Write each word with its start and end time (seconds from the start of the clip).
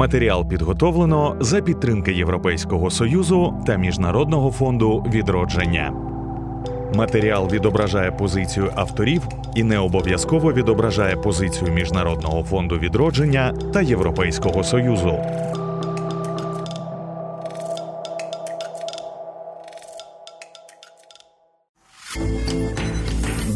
Матеріал 0.00 0.48
підготовлено 0.48 1.36
за 1.40 1.60
підтримки 1.60 2.12
Європейського 2.12 2.90
союзу 2.90 3.54
та 3.66 3.76
Міжнародного 3.76 4.50
фонду 4.50 5.04
відродження. 5.12 5.92
Матеріал 6.94 7.48
відображає 7.50 8.10
позицію 8.10 8.72
авторів 8.74 9.22
і 9.54 9.62
не 9.62 9.78
обов'язково 9.78 10.52
відображає 10.52 11.16
позицію 11.16 11.72
Міжнародного 11.72 12.42
фонду 12.42 12.78
відродження 12.78 13.54
та 13.72 13.80
Європейського 13.80 14.64
союзу. 14.64 15.18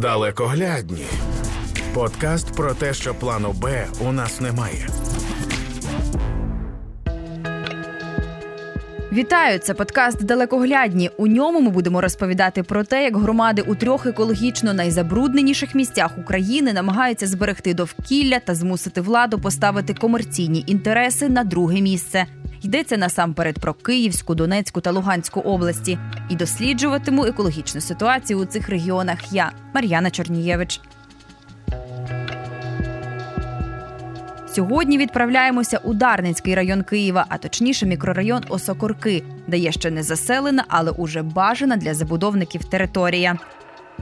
Далекоглядні. 0.01 1.05
Подкаст 1.93 2.55
про 2.55 2.73
те, 2.73 2.93
що 2.93 3.13
плану 3.15 3.51
Б 3.51 3.85
у 3.99 4.11
нас 4.11 4.41
немає. 4.41 4.87
Вітаю! 9.15 9.59
Це 9.59 9.73
подкаст 9.73 10.23
Далекоглядні. 10.23 11.09
У 11.17 11.27
ньому 11.27 11.61
ми 11.61 11.69
будемо 11.69 12.01
розповідати 12.01 12.63
про 12.63 12.83
те, 12.83 13.03
як 13.03 13.17
громади 13.17 13.63
у 13.67 13.75
трьох 13.75 14.05
екологічно 14.05 14.73
найзабрудненіших 14.73 15.75
місцях 15.75 16.17
України 16.17 16.73
намагаються 16.73 17.27
зберегти 17.27 17.73
довкілля 17.73 18.39
та 18.39 18.55
змусити 18.55 19.01
владу 19.01 19.39
поставити 19.39 19.93
комерційні 19.93 20.63
інтереси 20.67 21.29
на 21.29 21.43
друге 21.43 21.81
місце. 21.81 22.25
Йдеться 22.61 22.97
насамперед 22.97 23.59
про 23.59 23.73
Київську, 23.73 24.35
Донецьку 24.35 24.81
та 24.81 24.91
Луганську 24.91 25.39
області. 25.39 25.99
І 26.29 26.35
досліджуватиму 26.35 27.25
екологічну 27.25 27.81
ситуацію 27.81 28.39
у 28.39 28.45
цих 28.45 28.69
регіонах. 28.69 29.33
Я 29.33 29.51
Мар'яна 29.73 30.11
Чорнієвич. 30.11 30.81
Сьогодні 34.55 34.97
відправляємося 34.97 35.77
у 35.83 35.93
Дарницький 35.93 36.55
район 36.55 36.83
Києва, 36.83 37.25
а 37.29 37.37
точніше 37.37 37.85
мікрорайон 37.85 38.43
Осокорки, 38.49 39.23
де 39.47 39.57
є 39.57 39.71
ще 39.71 39.91
не 39.91 40.03
заселена, 40.03 40.65
але 40.67 40.91
уже 40.91 41.21
бажана 41.21 41.77
для 41.77 41.93
забудовників 41.93 42.63
територія. 42.63 43.37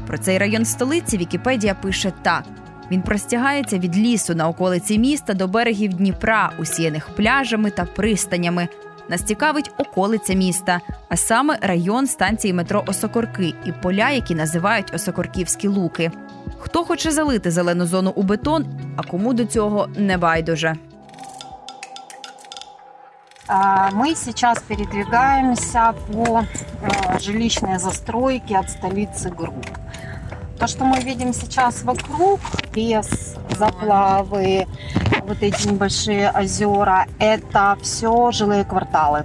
Про 0.07 0.17
цей 0.17 0.37
район 0.37 0.65
столиці 0.65 1.17
Вікіпедія 1.17 1.73
пише 1.73 2.13
так: 2.21 2.43
він 2.91 3.01
простягається 3.01 3.77
від 3.77 3.97
лісу 3.97 4.35
на 4.35 4.47
околиці 4.47 4.99
міста 4.99 5.33
до 5.33 5.47
берегів 5.47 5.93
Дніпра, 5.93 6.51
усіяних 6.59 7.09
пляжами 7.09 7.71
та 7.71 7.85
пристанями. 7.85 8.67
Нас 9.08 9.22
цікавить 9.22 9.70
околиця 9.78 10.34
міста, 10.34 10.80
а 11.08 11.16
саме 11.16 11.58
район 11.60 12.06
станції 12.06 12.54
метро 12.54 12.84
Осокорки 12.86 13.54
і 13.64 13.72
поля, 13.72 14.10
які 14.10 14.34
називають 14.34 14.94
Осокорківські 14.94 15.68
луки. 15.68 16.10
Хто 16.58 16.84
хоче 16.84 17.10
залити 17.10 17.50
зелену 17.50 17.86
зону 17.86 18.12
у 18.14 18.22
бетон, 18.22 18.66
а 18.96 19.02
кому 19.02 19.34
до 19.34 19.44
цього 19.44 19.88
не 19.96 20.18
байдуже. 20.18 20.76
Мы 23.92 24.14
сейчас 24.14 24.58
передвигаемся 24.68 25.94
по 26.12 26.42
э, 26.42 27.18
жилищной 27.18 27.78
застройке 27.78 28.58
от 28.58 28.68
столицы 28.68 29.30
групп. 29.30 29.66
То, 30.58 30.66
что 30.66 30.84
мы 30.84 31.00
видим 31.00 31.32
сейчас 31.32 31.82
вокруг, 31.82 32.40
лес, 32.74 33.36
заплавы, 33.56 34.66
вот 35.26 35.42
эти 35.42 35.68
небольшие 35.68 36.30
озера, 36.30 37.06
это 37.18 37.76
все 37.82 38.30
жилые 38.32 38.64
кварталы. 38.64 39.24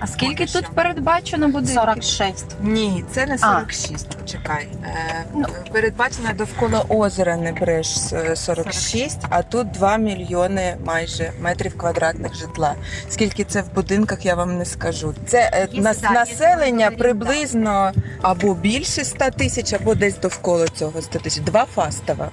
А 0.00 0.06
скільки 0.06 0.46
тут 0.46 0.66
передбачено 0.74 1.48
буде? 1.48 1.66
46. 1.72 2.44
Ні, 2.62 3.04
це 3.10 3.26
не 3.26 3.38
46. 3.38 4.06
Чекай. 4.26 4.68
Е, 4.84 5.24
передбачено 5.72 6.28
довкола 6.34 6.84
озера 6.88 7.36
Небреж 7.36 8.12
е, 8.12 8.36
46, 8.36 9.18
а 9.30 9.42
тут 9.42 9.70
2 9.70 9.96
мільйони 9.96 10.76
майже 10.84 11.32
метрів 11.40 11.78
квадратних 11.78 12.34
житла. 12.34 12.74
Скільки 13.08 13.44
це 13.44 13.62
в 13.62 13.74
будинках, 13.74 14.26
я 14.26 14.34
вам 14.34 14.58
не 14.58 14.64
скажу. 14.64 15.14
Це 15.26 15.50
е, 15.52 15.68
Є, 15.72 15.82
нас, 15.82 16.00
да, 16.00 16.08
є 16.08 16.14
населення 16.14 16.56
орієнтовно. 16.86 16.98
приблизно 16.98 17.92
або 18.22 18.54
більше 18.54 19.04
100 19.04 19.30
тисяч, 19.30 19.72
або 19.72 19.94
десь 19.94 20.18
довкола 20.18 20.68
цього 20.68 21.02
100 21.02 21.18
тисяч. 21.18 21.42
Два 21.42 21.64
фастова. 21.64 22.28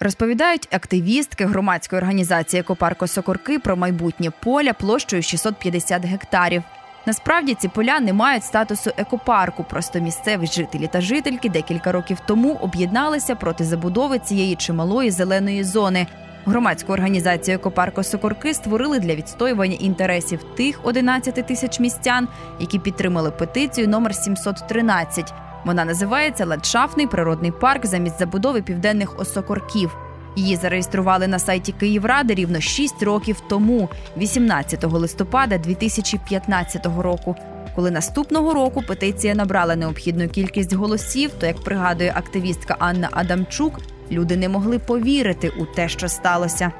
Розповідають 0.00 0.68
активістки 0.74 1.46
громадської 1.46 2.02
організації 2.02 2.60
Екопарко 2.60 3.06
Сокорки 3.06 3.58
про 3.58 3.76
майбутнє 3.76 4.30
поля 4.42 4.72
площею 4.72 5.22
650 5.22 6.04
гектарів. 6.04 6.62
Насправді 7.06 7.54
ці 7.54 7.68
поля 7.68 8.00
не 8.00 8.12
мають 8.12 8.44
статусу 8.44 8.90
екопарку. 8.96 9.64
Просто 9.64 10.00
місцеві 10.00 10.46
жителі 10.46 10.88
та 10.92 11.00
жительки 11.00 11.48
декілька 11.48 11.92
років 11.92 12.18
тому 12.26 12.54
об'єдналися 12.54 13.34
проти 13.34 13.64
забудови 13.64 14.18
цієї 14.18 14.56
чималої 14.56 15.10
зеленої 15.10 15.64
зони. 15.64 16.06
Громадську 16.44 16.92
організацію 16.92 17.54
Екопарко 17.54 18.02
Сокорки 18.02 18.54
створили 18.54 18.98
для 18.98 19.14
відстоювання 19.14 19.76
інтересів 19.80 20.42
тих 20.56 20.80
11 20.84 21.46
тисяч 21.46 21.80
містян, 21.80 22.28
які 22.60 22.78
підтримали 22.78 23.30
петицію 23.30 23.88
номер 23.88 24.14
713. 24.14 25.34
Вона 25.66 25.84
називається 25.84 26.46
Ландшафтний 26.46 27.06
природний 27.06 27.50
парк 27.50 27.86
замість 27.86 28.18
забудови 28.18 28.62
південних 28.62 29.20
осокорків. 29.20 29.96
Її 30.36 30.56
зареєстрували 30.56 31.26
на 31.26 31.38
сайті 31.38 31.72
Київради 31.72 32.34
рівно 32.34 32.60
6 32.60 33.02
років 33.02 33.40
тому, 33.48 33.88
18 34.16 34.84
листопада 34.84 35.58
2015 35.58 36.86
року. 36.98 37.36
Коли 37.74 37.90
наступного 37.90 38.54
року 38.54 38.82
петиція 38.86 39.34
набрала 39.34 39.76
необхідну 39.76 40.28
кількість 40.28 40.72
голосів, 40.72 41.30
то 41.40 41.46
як 41.46 41.60
пригадує 41.60 42.12
активістка 42.16 42.76
Анна 42.78 43.08
Адамчук, 43.12 43.80
люди 44.10 44.36
не 44.36 44.48
могли 44.48 44.78
повірити 44.78 45.48
у 45.48 45.66
те, 45.66 45.88
що 45.88 46.08
сталося. 46.08 46.72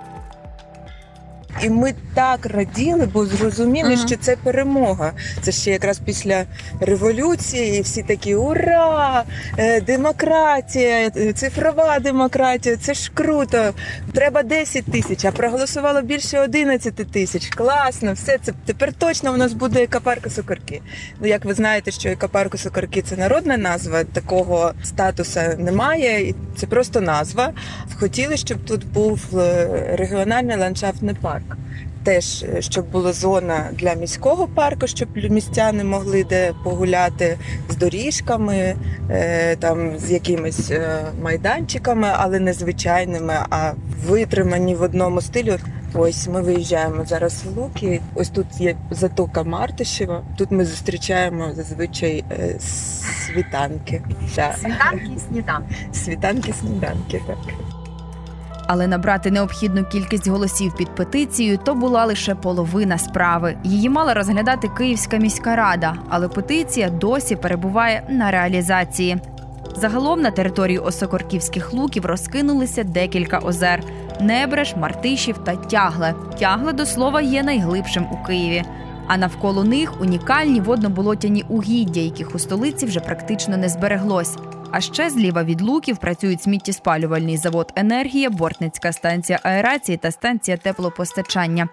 І 1.63 1.71
ми 1.71 1.95
так 2.15 2.47
раділи, 2.47 3.09
бо 3.13 3.27
зрозуміли, 3.27 3.97
Мгм. 3.97 4.07
що 4.07 4.17
це 4.17 4.37
перемога. 4.37 5.13
Це 5.43 5.53
ще 5.53 5.71
якраз 5.71 5.99
після 5.99 6.45
революції, 6.81 7.79
і 7.79 7.83
всі 7.83 8.03
такі 8.03 8.35
ура! 8.35 9.25
е, 9.59 9.81
Демократія, 9.81 11.11
цифрова 11.11 11.99
демократія, 11.99 12.77
це 12.77 12.95
ж 12.95 13.11
круто. 13.15 13.75
Треба 14.13 14.43
10 14.43 14.85
тисяч, 14.85 15.25
а 15.25 15.31
проголосувало 15.33 16.03
більше 16.03 16.41
11 16.41 16.95
тисяч. 17.13 17.49
Класно, 17.49 18.13
все 18.13 18.39
це 18.43 18.53
тепер 18.67 18.93
точно 18.93 19.33
у 19.33 19.37
нас 19.37 19.53
буде 19.53 19.83
екопарк 19.83 20.31
Сокорки. 20.33 20.81
Ну 21.21 21.27
як 21.27 21.45
ви 21.45 21.55
знаєте, 21.55 21.91
що 21.91 22.09
екопарк 22.09 22.59
Сокорки 22.59 23.03
це 23.03 23.17
народна 23.17 23.57
назва, 23.57 24.05
такого 24.05 24.73
статусу 24.85 25.41
немає, 25.59 26.29
і 26.29 26.35
це 26.57 26.67
просто 26.67 27.01
назва. 27.01 27.53
Хотіли, 28.01 28.37
щоб 28.37 28.65
тут 28.65 28.87
був 28.87 29.39
е, 29.39 29.69
регіональний 29.99 30.57
ландшафтний 30.57 31.15
парк. 31.23 31.43
Теж 32.07 32.43
е, 32.43 32.63
щоб 32.63 32.91
була 32.91 33.13
зона 33.13 33.71
для 33.73 33.95
міського 33.95 34.49
парку, 34.49 34.87
щоб 34.87 35.09
містяни 35.15 35.85
могли 35.85 36.25
де 36.25 36.53
погуляти 36.65 37.39
з 37.69 37.77
доріжками, 37.77 38.77
е, 39.11 39.57
там 39.57 39.99
з 39.99 40.11
якимись 40.11 40.71
е, 40.71 41.05
майданчиками, 41.23 42.09
але 42.13 42.41
не 42.41 42.53
звичайними, 42.53 43.35
а 43.51 43.73
витримані 44.07 44.75
в 44.75 44.83
одному 44.83 45.21
стилі. 45.21 45.57
Ось 45.95 46.29
ми 46.29 46.43
виїжджаємо 46.43 47.05
зараз 47.05 47.45
в 47.45 47.59
Луки. 47.59 48.01
Ось 48.15 48.29
тут 48.29 48.47
є 48.61 48.77
затока 48.91 49.43
Мартишева. 49.43 50.23
Тут 50.37 50.51
ми 50.51 50.65
зустрічаємо 50.65 51.53
зазвичай 51.57 52.25
світанки. 52.61 54.03
Світанки 54.35 55.11
і 55.17 55.21
сніданки. 55.21 55.75
Світанки, 55.93 56.53
сніданки, 56.53 57.23
так. 57.27 57.39
Але 58.67 58.87
набрати 58.87 59.31
необхідну 59.31 59.85
кількість 59.85 60.29
голосів 60.29 60.75
під 60.77 60.95
петицією 60.95 61.59
то 61.59 61.75
була 61.75 62.05
лише 62.05 62.35
половина 62.35 62.99
справи. 62.99 63.57
Її 63.65 63.89
мала 63.89 64.15
розглядати 64.15 64.69
Київська 64.69 65.17
міська 65.17 65.57
рада, 65.57 65.95
але 66.09 66.29
петиція 66.29 66.91
досі 66.91 67.37
перебуває 67.37 68.03
на 68.09 68.31
реалізації. 68.31 69.19
Загалом 69.77 70.21
на 70.21 70.31
території 70.31 70.79
Осокорківських 70.79 71.73
луків 71.73 72.07
розкинулися 72.07 72.85
декілька 72.85 73.39
озер: 73.39 73.83
Небреж, 74.21 74.75
Мартишів 74.77 75.39
та 75.39 75.57
Тягле. 75.57 76.15
Тягле, 76.39 76.73
до 76.73 76.87
слова, 76.87 77.21
є 77.21 77.43
найглибшим 77.43 78.07
у 78.13 78.27
Києві. 78.27 78.65
А 79.09 79.17
навколо 79.17 79.65
них 79.65 80.01
унікальні 80.01 80.61
водноболотяні 80.61 81.45
угіддя, 81.49 82.01
яких 82.01 82.35
у 82.35 82.39
столиці 82.39 82.87
вже 82.87 83.01
практично 83.01 83.57
не 83.57 83.69
збереглось. 83.69 84.37
А 84.71 84.81
ще 84.81 85.11
зліва 85.11 85.45
від 85.45 85.61
луків 85.61 85.99
працюють 85.99 86.43
сміттєспалювальний 86.43 87.37
завод 87.37 87.73
Енергія, 87.77 88.31
бортницька 88.31 88.93
станція 88.93 89.41
аерації 89.43 89.99
та 89.99 90.11
станція 90.11 90.57
теплопостачання. 90.57 91.69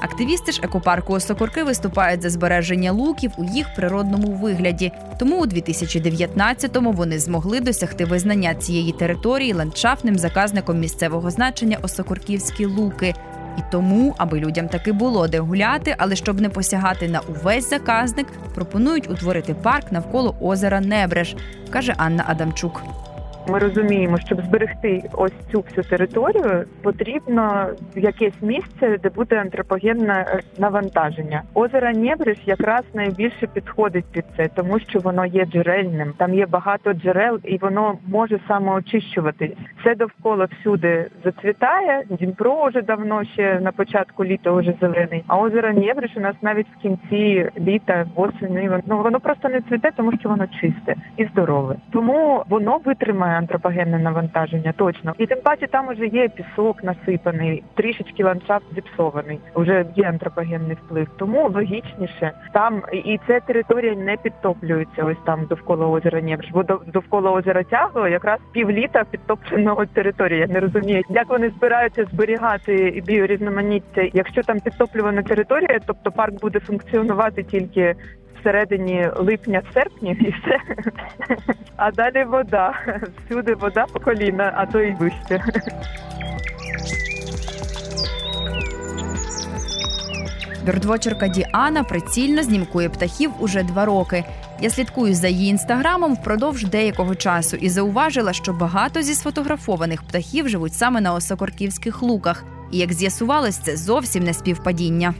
Активісти 0.00 0.52
ж 0.52 0.60
екопарку 0.62 1.12
Осокорки 1.12 1.62
виступають 1.62 2.22
за 2.22 2.30
збереження 2.30 2.92
луків 2.92 3.32
у 3.36 3.44
їх 3.44 3.74
природному 3.74 4.32
вигляді. 4.32 4.92
Тому 5.18 5.42
у 5.42 5.46
2019-му 5.46 6.92
вони 6.92 7.18
змогли 7.18 7.60
досягти 7.60 8.04
визнання 8.04 8.54
цієї 8.54 8.92
території 8.92 9.52
ландшафтним 9.52 10.18
заказником 10.18 10.78
місцевого 10.78 11.30
значення 11.30 11.78
Осокорківські 11.82 12.66
луки. 12.66 13.14
І 13.58 13.60
тому, 13.70 14.14
аби 14.18 14.40
людям 14.40 14.68
таки 14.68 14.92
було 14.92 15.28
де 15.28 15.38
гуляти, 15.38 15.94
але 15.98 16.16
щоб 16.16 16.40
не 16.40 16.48
посягати 16.48 17.08
на 17.08 17.20
увесь 17.20 17.70
заказник, 17.70 18.26
пропонують 18.54 19.10
утворити 19.10 19.54
парк 19.54 19.92
навколо 19.92 20.34
озера 20.40 20.80
Небреж, 20.80 21.36
каже 21.70 21.94
Анна 21.96 22.24
Адамчук. 22.26 22.82
Ми 23.48 23.58
розуміємо, 23.58 24.18
щоб 24.18 24.40
зберегти 24.40 25.02
ось 25.12 25.32
цю 25.52 25.60
всю 25.60 25.84
територію, 25.84 26.64
потрібно 26.82 27.68
якесь 27.96 28.42
місце, 28.42 28.98
де 29.02 29.08
буде 29.08 29.40
антропогенне 29.40 30.26
е, 30.28 30.40
навантаження. 30.58 31.42
Озеро 31.54 31.90
Нєбриш 31.90 32.38
якраз 32.46 32.82
найбільше 32.94 33.46
підходить 33.46 34.04
під 34.12 34.24
це, 34.36 34.48
тому 34.54 34.78
що 34.78 34.98
воно 34.98 35.26
є 35.26 35.44
джерельним. 35.44 36.12
Там 36.16 36.34
є 36.34 36.46
багато 36.46 36.92
джерел, 36.92 37.40
і 37.44 37.58
воно 37.58 37.98
може 38.06 38.40
самоочищуватись. 38.48 39.50
Все 39.80 39.94
довкола 39.94 40.44
всюди 40.44 41.06
зацвітає. 41.24 42.02
Дніпро 42.10 42.66
вже 42.68 42.82
давно 42.82 43.24
ще 43.24 43.60
на 43.60 43.72
початку 43.72 44.24
літа 44.24 44.52
вже 44.52 44.74
зелений. 44.80 45.24
А 45.26 45.38
озеро 45.38 45.72
Нєбриш 45.72 46.10
у 46.16 46.20
нас 46.20 46.34
навіть 46.42 46.66
в 46.78 46.82
кінці 46.82 47.50
літа, 47.58 48.06
восени, 48.14 48.80
ну 48.86 49.02
воно 49.02 49.20
просто 49.20 49.48
не 49.48 49.60
цвіте, 49.60 49.90
тому 49.96 50.12
що 50.20 50.28
воно 50.28 50.46
чисте 50.46 50.94
і 51.16 51.24
здорове. 51.24 51.76
Тому 51.92 52.44
воно 52.48 52.80
витримає 52.84 53.33
антропогенне 53.36 53.98
навантаження 53.98 54.72
точно. 54.76 55.14
І 55.18 55.26
тим 55.26 55.38
паче 55.44 55.66
там 55.66 55.88
уже 55.88 56.06
є 56.06 56.28
пісок 56.28 56.84
насипаний, 56.84 57.62
трішечки 57.74 58.24
ландшафт 58.24 58.74
зіпсований. 58.74 59.40
Вже 59.54 59.86
є 59.96 60.04
антропогенний 60.04 60.76
вплив. 60.84 61.08
Тому 61.16 61.48
логічніше 61.48 62.32
там 62.52 62.82
і 62.92 63.20
ця 63.26 63.40
територія 63.40 63.94
не 63.94 64.16
підтоплюється. 64.16 65.04
Ось 65.04 65.16
там 65.26 65.46
довкола 65.48 65.86
озера 65.86 66.20
Нєбриш. 66.20 66.50
Бо 66.52 66.62
до- 66.62 66.80
довкола 66.86 67.30
озера 67.30 67.62
Тягло 67.64 68.08
якраз 68.08 68.38
півліта 68.52 69.04
підтопленого 69.10 69.86
територія. 69.86 70.38
Я 70.38 70.46
не 70.46 70.60
розумію, 70.60 71.02
як 71.08 71.28
вони 71.28 71.50
збираються 71.50 72.04
зберігати 72.04 73.02
біорізноманіття, 73.06 74.08
якщо 74.12 74.42
там 74.42 74.60
підтоплювана 74.60 75.22
територія, 75.22 75.80
тобто 75.86 76.10
парк 76.12 76.40
буде 76.40 76.60
функціонувати 76.60 77.42
тільки 77.42 77.94
всередині 78.44 79.08
липня-серпня 79.16 80.10
і 80.20 80.30
все. 80.30 80.58
А 81.76 81.90
далі 81.90 82.24
вода. 82.24 82.74
Всюди 83.26 83.54
вода 83.54 83.86
по 83.92 84.00
коліна, 84.00 84.52
а 84.56 84.66
то 84.66 84.80
і 84.80 84.94
вище. 84.94 85.44
Бірдвочерка 90.64 91.28
Діана 91.28 91.84
прицільно 91.84 92.42
знімкує 92.42 92.88
птахів 92.88 93.30
уже 93.40 93.62
два 93.62 93.84
роки. 93.84 94.24
Я 94.60 94.70
слідкую 94.70 95.14
за 95.14 95.28
її 95.28 95.50
інстаграмом 95.50 96.14
впродовж 96.14 96.64
деякого 96.64 97.14
часу 97.14 97.56
і 97.56 97.68
зауважила, 97.68 98.32
що 98.32 98.52
багато 98.52 99.02
зі 99.02 99.14
сфотографованих 99.14 100.02
птахів 100.02 100.48
живуть 100.48 100.74
саме 100.74 101.00
на 101.00 101.14
осокорківських 101.14 102.02
луках. 102.02 102.44
І 102.72 102.78
як 102.78 102.92
з'ясувалось, 102.92 103.56
це 103.56 103.76
зовсім 103.76 104.24
не 104.24 104.34
співпадіння. 104.34 105.14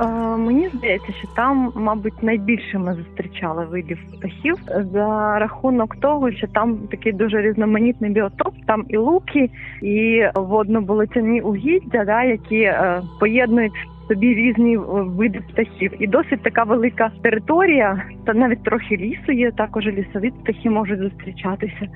Е, 0.00 0.06
Мені 0.36 0.68
здається, 0.68 1.12
що 1.12 1.28
там, 1.36 1.72
мабуть, 1.74 2.22
найбільше 2.22 2.78
ми 2.78 2.94
зустрічали 2.94 3.64
видів 3.64 3.98
птахів 4.12 4.54
за 4.92 5.38
рахунок 5.38 5.96
того, 5.96 6.32
що 6.32 6.46
там 6.46 6.78
такий 6.90 7.12
дуже 7.12 7.42
різноманітний 7.42 8.10
біотоп, 8.10 8.54
там 8.66 8.84
і 8.88 8.96
луки, 8.96 9.50
і 9.82 10.22
водно-болотяні 10.34 11.40
угіддя, 11.40 12.04
да, 12.04 12.22
які 12.22 12.60
е, 12.60 13.02
поєднують 13.20 13.86
собі 14.08 14.34
різні 14.34 14.76
е, 14.76 14.80
види 14.90 15.40
птахів. 15.40 15.92
І 15.98 16.06
досить 16.06 16.42
така 16.42 16.62
велика 16.62 17.10
територія, 17.22 18.02
та 18.26 18.34
навіть 18.34 18.62
трохи 18.62 18.96
лісу 18.96 19.32
є, 19.32 19.50
також 19.50 19.86
лісові 19.86 20.30
птахи 20.30 20.70
можуть 20.70 20.98
зустрічатися. 20.98 21.88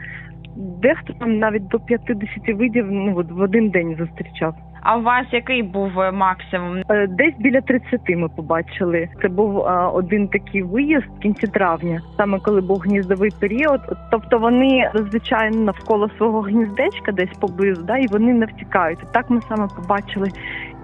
Дехто 0.56 1.12
там 1.12 1.38
навіть 1.38 1.68
до 1.68 1.78
50 1.80 2.28
видів 2.48 2.86
ну, 2.90 3.24
в 3.30 3.40
один 3.40 3.70
день 3.70 3.96
зустрічав. 3.98 4.54
А 4.82 4.96
у 4.96 5.02
вас 5.02 5.26
який 5.32 5.62
був 5.62 6.00
е, 6.00 6.12
максимум? 6.12 6.82
Е, 6.90 7.06
Десь 7.06 7.34
біля 7.38 7.60
30 7.60 8.00
ми 8.08 8.28
побачили. 8.28 9.08
Це 9.22 9.28
був 9.28 9.58
е, 9.58 9.90
один 9.92 10.28
такий 10.28 10.62
виїзд 10.62 11.04
в 11.16 11.20
кінці 11.20 11.46
травня, 11.46 12.02
саме 12.16 12.38
коли 12.38 12.60
був 12.60 12.78
гніздовий 12.78 13.30
період. 13.40 13.80
Тобто 14.10 14.38
вони 14.38 14.90
зазвичай 14.94 15.50
навколо 15.50 16.10
свого 16.16 16.40
гніздечка 16.40 17.12
десь 17.12 17.38
поблизу, 17.40 17.82
да, 17.82 17.96
і 17.96 18.06
вони 18.06 18.32
не 18.32 18.46
втікають. 18.46 18.98
Так 19.12 19.30
ми 19.30 19.40
саме 19.48 19.68
побачили 19.76 20.28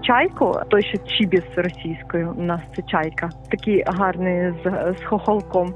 чайку, 0.07 0.55
той, 0.69 0.83
що 0.83 0.97
чібіс 0.97 1.43
російською. 1.55 2.33
У 2.37 2.41
нас 2.41 2.61
це 2.75 2.81
чайка, 2.81 3.29
такий 3.51 3.83
гарний 3.87 4.53
з, 4.63 4.93
з 4.99 5.03
хохолком. 5.03 5.73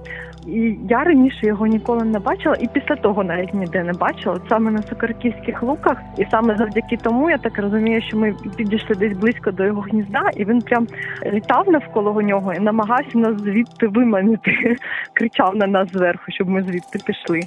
І 0.48 0.78
я 0.90 1.04
раніше 1.04 1.48
його 1.48 1.68
ніколи 1.68 2.04
не 2.04 2.20
бачила, 2.20 2.56
і 2.60 2.68
після 2.68 2.96
того 2.96 3.24
навіть 3.24 3.54
ніде 3.54 3.84
не 3.84 3.94
бачила. 3.94 4.40
Саме 4.50 4.72
на 4.72 4.82
Сокарківських 4.82 5.64
луках, 5.64 5.98
і 6.18 6.26
саме 6.32 6.58
завдяки 6.58 6.98
тому 6.98 7.30
я 7.30 7.38
так 7.38 7.60
розумію, 7.60 8.02
що 8.02 8.18
ми 8.18 8.36
підійшли 8.58 8.96
десь 8.96 9.18
близько 9.18 9.52
до 9.52 9.66
його 9.66 9.82
гнізда, 9.82 10.30
і 10.36 10.46
він 10.46 10.62
прям 10.62 10.88
літав 11.26 11.70
навколо 11.70 12.22
нього 12.22 12.54
і 12.54 12.60
намагався 12.60 13.18
нас 13.18 13.42
звідти 13.42 13.88
виманити, 13.88 14.52
кричав 15.14 15.56
на 15.56 15.68
нас 15.68 15.92
зверху, 15.92 16.24
щоб 16.28 16.50
ми 16.50 16.64
звідти 16.64 17.00
пішли. 17.06 17.40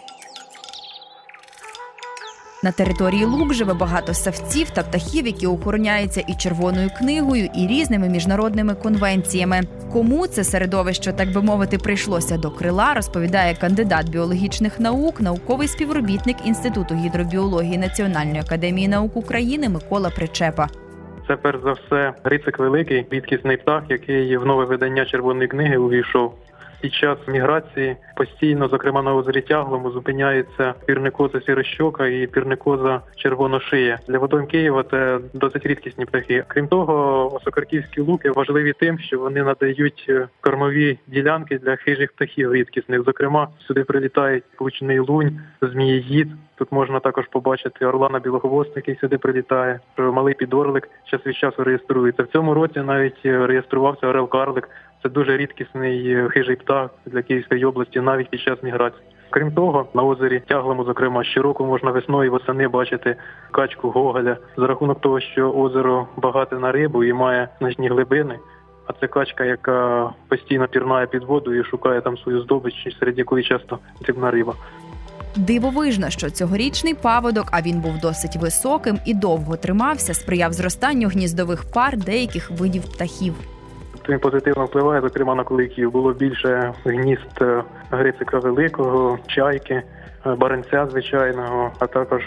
На 2.64 2.72
території 2.72 3.25
лук 3.25 3.55
живе 3.55 3.75
багато 3.75 4.14
савців 4.14 4.70
та 4.70 4.82
птахів, 4.82 5.26
які 5.26 5.46
охороняються 5.46 6.20
і 6.20 6.34
червоною 6.34 6.90
книгою, 6.99 7.49
і 7.55 7.66
різними 7.66 8.08
міжнародними 8.08 8.75
конвенціями. 8.75 9.61
Кому 9.93 10.26
це 10.26 10.44
середовище, 10.44 11.12
так 11.12 11.32
би 11.32 11.43
мовити, 11.43 11.78
прийшлося 11.78 12.37
до 12.38 12.50
крила, 12.50 12.94
розповідає 12.94 13.55
кандидат 13.55 14.08
біологічних 14.11 14.81
наук, 14.81 15.20
науковий 15.20 15.69
співробітник 15.69 16.37
Інституту 16.46 16.94
гідробіології 16.94 17.78
Національної 17.78 18.40
академії 18.40 18.88
наук 18.88 19.16
України 19.16 19.69
Микола 19.69 20.11
Причепа. 20.11 20.69
Це 21.28 21.37
перш 21.37 21.62
за 21.62 21.72
все 21.72 22.12
Грицик 22.25 22.58
великий, 22.58 23.06
рідкісний 23.11 23.56
птах, 23.56 23.82
який 23.88 24.37
в 24.37 24.46
нове 24.46 24.64
видання 24.64 25.05
червоної 25.05 25.49
книги 25.49 25.76
увійшов. 25.76 26.34
Під 26.85 26.95
час 26.95 27.19
міграції 27.29 27.97
постійно, 28.17 28.69
зокрема 28.69 29.03
на 29.03 29.15
озері 29.15 29.41
Тяглому, 29.41 29.91
зупиняється 29.91 30.75
пірникоза 30.87 31.41
сірощока 31.41 32.07
і 32.07 32.27
пірникоза 32.27 33.01
червоношия. 33.17 34.01
Для 34.09 34.19
водойм 34.19 34.47
Києва 34.47 34.85
це 34.91 35.19
досить 35.35 35.67
рідкісні 35.67 36.05
птахи. 36.05 36.45
Крім 36.49 36.69
того, 36.69 37.35
осокарківські 37.35 38.01
луки 38.01 38.31
важливі 38.31 38.73
тим, 38.73 38.99
що 38.99 39.19
вони 39.19 39.43
надають 39.43 40.07
е, 40.09 40.29
кормові 40.41 40.99
ділянки 41.07 41.59
для 41.59 41.77
хижих 41.77 42.13
птахів 42.13 42.55
рідкісних. 42.55 43.03
Зокрема, 43.03 43.49
сюди 43.67 43.85
прилітають 43.85 44.45
плучний 44.57 44.99
лунь, 44.99 45.41
змієїд. 45.63 46.29
Тут 46.56 46.73
можна 46.73 47.01
також 47.01 47.27
побачити 47.27 47.87
орлана 47.87 48.19
білохвост, 48.19 48.77
який 48.77 48.97
сюди 48.97 49.19
прилітає. 49.19 49.81
Малий 49.99 50.35
підорлик 50.35 50.89
час 51.05 51.27
від 51.27 51.37
часу 51.37 51.65
реєструється. 51.65 52.23
В 52.23 52.27
цьому 52.27 52.55
році 52.55 52.81
навіть 52.81 53.27
е, 53.27 53.47
реєструвався 53.47 54.06
орел 54.06 54.29
карлик. 54.29 54.69
Це 55.03 55.09
дуже 55.09 55.37
рідкісний 55.37 56.12
е, 56.12 56.29
хижий 56.29 56.56
птах 56.56 56.91
для 57.06 57.23
Київської 57.23 57.65
області 57.65 58.01
навіть 58.01 58.31
під 58.31 58.41
час 58.41 58.62
міграції. 58.62 59.03
Крім 59.31 59.53
того, 59.53 59.87
на 59.95 60.03
озері 60.03 60.43
Тяглому, 60.49 60.85
зокрема, 60.85 61.25
щороку 61.25 61.65
можна 61.65 61.91
весною 61.91 62.27
і 62.27 62.29
восени 62.29 62.69
бачити 62.69 63.17
качку 63.50 63.91
Гоголя 63.91 64.37
за 64.57 64.67
рахунок 64.67 65.00
того, 65.00 65.21
що 65.21 65.53
озеро 65.53 66.07
багате 66.17 66.59
на 66.59 66.73
рибу 66.73 67.05
і 67.05 67.12
має 67.12 67.49
значні 67.61 67.88
глибини. 67.88 68.38
А 68.87 68.93
це 68.93 69.07
качка, 69.07 69.45
яка 69.45 70.11
постійно 70.28 70.69
пірнає 70.69 71.07
під 71.07 71.25
воду 71.25 71.55
і 71.55 71.64
шукає 71.64 72.00
там 72.00 72.19
свою 72.19 72.40
здобич, 72.40 72.97
серед 72.99 73.19
якої 73.19 73.45
часто 73.45 73.78
дрібна 74.00 74.31
риба. 74.31 74.55
Дивовижно, 75.37 76.11
що 76.11 76.31
цьогорічний 76.31 76.95
паводок, 76.95 77.49
а 77.53 77.62
він 77.62 77.81
був 77.81 77.99
досить 77.99 78.37
високим 78.37 78.99
і 79.05 79.14
довго 79.14 79.57
тримався, 79.57 80.14
сприяв 80.14 80.53
зростанню 80.53 81.09
гніздових 81.09 81.64
пар 81.75 81.97
деяких 81.97 82.50
видів 82.50 82.83
птахів. 82.83 83.35
Він 84.09 84.19
позитивно 84.19 84.64
впливає, 84.64 85.00
зокрема 85.00 85.35
на 85.35 85.45
куликів. 85.45 85.91
Було 85.91 86.12
більше 86.12 86.73
гнізд 86.85 87.43
е, 87.43 87.62
грицика 87.91 88.38
великого, 88.38 89.19
чайки, 89.26 89.83
е, 90.26 90.35
баренця 90.35 90.87
звичайного, 90.91 91.73
а 91.79 91.87
також 91.87 92.23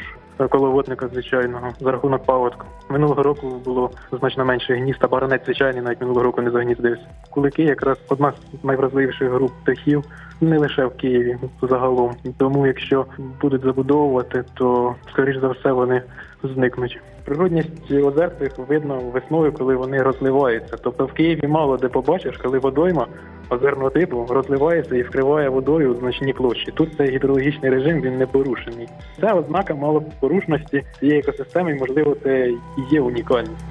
коловодника 0.49 1.07
звичайного 1.07 1.69
за 1.79 1.91
рахунок 1.91 2.23
паводку. 2.23 2.65
Минулого 2.89 3.23
року 3.23 3.61
було 3.65 3.91
значно 4.11 4.45
менше 4.45 4.75
гнізд, 4.75 4.99
а 5.01 5.07
баранець 5.07 5.45
звичайний 5.45 5.81
навіть 5.81 6.01
минулого 6.01 6.23
року 6.23 6.41
не 6.41 6.51
загніздився. 6.51 7.05
Кулики 7.29 7.63
якраз 7.63 7.97
одна 8.09 8.33
з 8.61 8.63
найвразливіших 8.63 9.31
груп 9.31 9.51
птахів. 9.63 10.03
Не 10.41 10.57
лише 10.57 10.85
в 10.85 10.97
Києві 10.97 11.37
загалом, 11.61 12.11
тому 12.37 12.67
якщо 12.67 13.05
будуть 13.41 13.63
забудовувати, 13.63 14.43
то 14.53 14.95
скоріш 15.11 15.37
за 15.41 15.47
все 15.47 15.71
вони 15.71 16.01
зникнуть. 16.43 16.99
Природність 17.25 17.91
озер 17.91 18.31
цих 18.39 18.57
видно 18.57 18.99
весною, 19.13 19.51
коли 19.51 19.75
вони 19.75 20.03
розливаються. 20.03 20.77
Тобто 20.83 21.05
в 21.05 21.13
Києві 21.13 21.47
мало 21.47 21.77
де 21.77 21.87
побачиш, 21.87 22.37
коли 22.37 22.59
водойма 22.59 23.07
озерного 23.49 23.89
типу 23.89 24.25
розливається 24.29 24.95
і 24.95 25.01
вкриває 25.01 25.49
водою 25.49 25.95
значні 25.99 26.33
площі. 26.33 26.71
Тут 26.73 26.93
цей 26.97 27.09
гідрологічний 27.09 27.71
режим 27.71 28.01
він 28.01 28.17
не 28.17 28.25
порушений. 28.25 28.87
Це 29.21 29.33
ознака 29.33 29.75
малопорушності 29.75 30.83
цієї 30.99 31.19
екосистеми, 31.19 31.77
можливо 31.79 32.15
це 32.23 32.49
і 32.49 32.55
є 32.91 33.01
унікальність. 33.01 33.65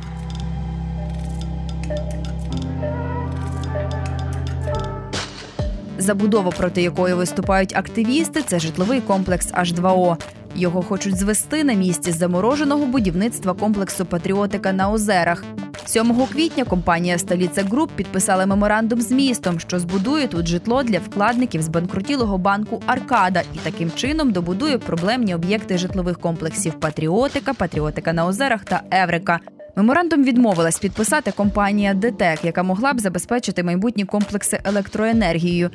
Забудова, 6.06 6.50
проти 6.50 6.82
якої 6.82 7.14
виступають 7.14 7.76
активісти, 7.76 8.42
це 8.46 8.58
житловий 8.58 9.00
комплекс 9.00 9.52
H2O. 9.52 10.16
Його 10.54 10.82
хочуть 10.82 11.16
звести 11.16 11.64
на 11.64 11.72
місці 11.72 12.12
замороженого 12.12 12.86
будівництва 12.86 13.54
комплексу 13.54 14.06
Патріотика 14.06 14.72
на 14.72 14.90
озерах. 14.90 15.44
7 15.86 16.26
квітня 16.32 16.64
компанія 16.64 17.18
Століця 17.18 17.62
Груп 17.62 17.90
підписала 17.90 18.46
меморандум 18.46 19.00
з 19.00 19.10
містом, 19.10 19.60
що 19.60 19.78
збудує 19.78 20.28
тут 20.28 20.46
житло 20.46 20.82
для 20.82 20.98
вкладників 20.98 21.62
з 21.62 21.68
банкрутілого 21.68 22.38
банку 22.38 22.82
Аркада 22.86 23.42
і 23.54 23.58
таким 23.62 23.90
чином 23.90 24.32
добудує 24.32 24.78
проблемні 24.78 25.34
об'єкти 25.34 25.78
житлових 25.78 26.18
комплексів 26.18 26.80
Патріотика, 26.80 27.54
Патріотика 27.54 28.12
на 28.12 28.26
озерах 28.26 28.64
та 28.64 28.82
Еврика. 28.90 29.40
Меморандум 29.78 30.24
відмовилась 30.24 30.78
підписати 30.78 31.32
компанія 31.32 31.94
ДТЕК, 31.94 32.44
яка 32.44 32.62
могла 32.62 32.92
б 32.92 33.00
забезпечити 33.00 33.62
майбутні 33.62 34.04
комплекси 34.04 34.60
електроенергією. 34.64 35.70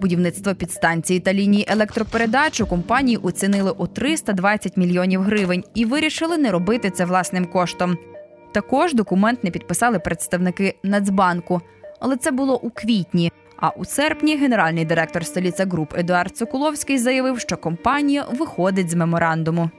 Будівництво 0.00 0.54
підстанції 0.54 1.20
та 1.20 1.34
лінії 1.34 1.66
електропередач 1.68 2.60
у 2.60 2.66
компанії 2.66 3.16
оцінили 3.16 3.70
у 3.70 3.86
320 3.86 4.76
мільйонів 4.76 5.22
гривень 5.22 5.64
і 5.74 5.84
вирішили 5.84 6.38
не 6.38 6.50
робити 6.50 6.90
це 6.90 7.04
власним 7.04 7.46
коштом. 7.46 7.98
Також 8.52 8.94
документ 8.94 9.44
не 9.44 9.50
підписали 9.50 9.98
представники 9.98 10.74
Нацбанку, 10.82 11.60
але 12.00 12.16
це 12.16 12.30
було 12.30 12.60
у 12.60 12.70
квітні. 12.70 13.32
А 13.56 13.68
у 13.68 13.84
серпні 13.84 14.36
генеральний 14.36 14.84
директор 14.84 15.26
століця 15.26 15.66
груп 15.66 15.94
Едуард 15.98 16.36
Соколовський 16.36 16.98
заявив, 16.98 17.40
що 17.40 17.56
компанія 17.56 18.24
виходить 18.38 18.90
з 18.90 18.94
меморандуму. 18.94 19.70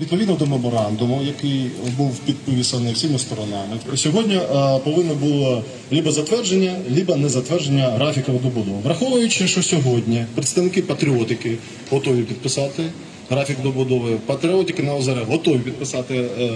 Відповідно 0.00 0.34
до 0.34 0.46
меморандуму, 0.46 1.22
який 1.22 1.70
був 1.96 2.18
підписаний 2.18 2.92
всіма 2.92 3.18
сторонами, 3.18 3.76
сьогодні 3.96 4.34
е, 4.34 4.42
повинно 4.84 5.14
було 5.14 5.62
либо 5.92 6.12
затвердження, 6.12 6.76
либо 6.96 7.16
не 7.16 7.28
затвердження 7.28 7.90
графіка 7.90 8.32
добудови. 8.32 8.78
Враховуючи, 8.84 9.48
що 9.48 9.62
сьогодні 9.62 10.24
представники 10.34 10.82
патріотики 10.82 11.56
готові 11.90 12.22
підписати 12.22 12.82
графік 13.30 13.56
добудови, 13.62 14.16
патріотики 14.26 14.82
на 14.82 14.94
озера 14.94 15.24
готові 15.28 15.58
підписати 15.58 16.14
е, 16.14 16.50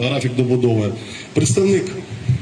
графік 0.00 0.36
добудови. 0.36 0.92
Представник 1.32 1.84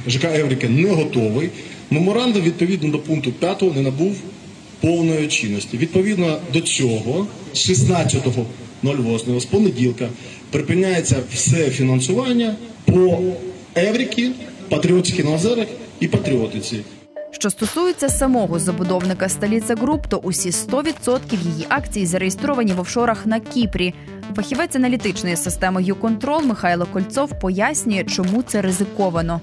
ЖК 0.08 0.24
Еврики 0.24 0.68
не 0.68 0.90
готовий. 0.90 1.50
Меморандум 1.90 2.42
відповідно 2.42 2.90
до 2.90 2.98
пункту 2.98 3.32
5 3.32 3.62
не 3.76 3.82
набув 3.82 4.16
повної 4.80 5.28
чинності. 5.28 5.76
Відповідно 5.76 6.38
до 6.52 6.60
цього, 6.60 7.26
16-го 7.54 8.46
08 8.84 9.40
з 9.40 9.44
понеділка 9.44 10.08
припиняється 10.50 11.16
все 11.30 11.70
фінансування 11.70 12.54
по 12.84 13.18
евріки, 13.74 14.30
Патріотські 14.68 15.22
назерах 15.22 15.66
і 16.00 16.08
патріотиці. 16.08 16.84
Що 17.30 17.50
стосується 17.50 18.08
самого 18.08 18.58
забудовника 18.58 19.28
Століця 19.28 19.74
груп, 19.74 20.06
то 20.06 20.16
усі 20.16 20.50
100% 20.50 21.18
її 21.32 21.66
акцій 21.68 22.06
зареєстровані 22.06 22.72
в 22.72 22.80
офшорах 22.80 23.26
на 23.26 23.40
Кіпрі. 23.40 23.94
Фахівець 24.36 24.76
аналітичної 24.76 25.36
системи 25.36 25.82
«Юконтрол» 25.82 26.42
Михайло 26.44 26.86
Кольцов 26.92 27.40
пояснює, 27.40 28.04
чому 28.04 28.42
це 28.42 28.62
ризиковано. 28.62 29.40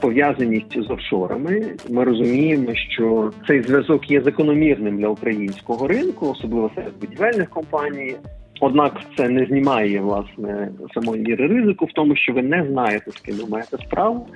Пов'язаність 0.00 0.82
з 0.88 0.90
офшорами, 0.90 1.66
ми 1.88 2.04
розуміємо, 2.04 2.74
що 2.74 3.32
цей 3.46 3.62
зв'язок 3.62 4.10
є 4.10 4.22
закономірним 4.22 4.98
для 4.98 5.08
українського 5.08 5.88
ринку, 5.88 6.30
особливо 6.30 6.70
серед 6.74 6.92
будівельних 7.00 7.50
компаній. 7.50 8.16
Однак 8.60 9.00
це 9.16 9.28
не 9.28 9.46
знімає 9.46 10.00
власне 10.00 10.68
самої 10.94 11.22
міри 11.22 11.46
ризику 11.46 11.84
в 11.84 11.92
тому, 11.92 12.16
що 12.16 12.32
ви 12.32 12.42
не 12.42 12.66
знаєте, 12.70 13.10
з 13.10 13.20
ким 13.20 13.36
ви 13.36 13.48
маєте 13.48 13.76
справу. 13.78 14.28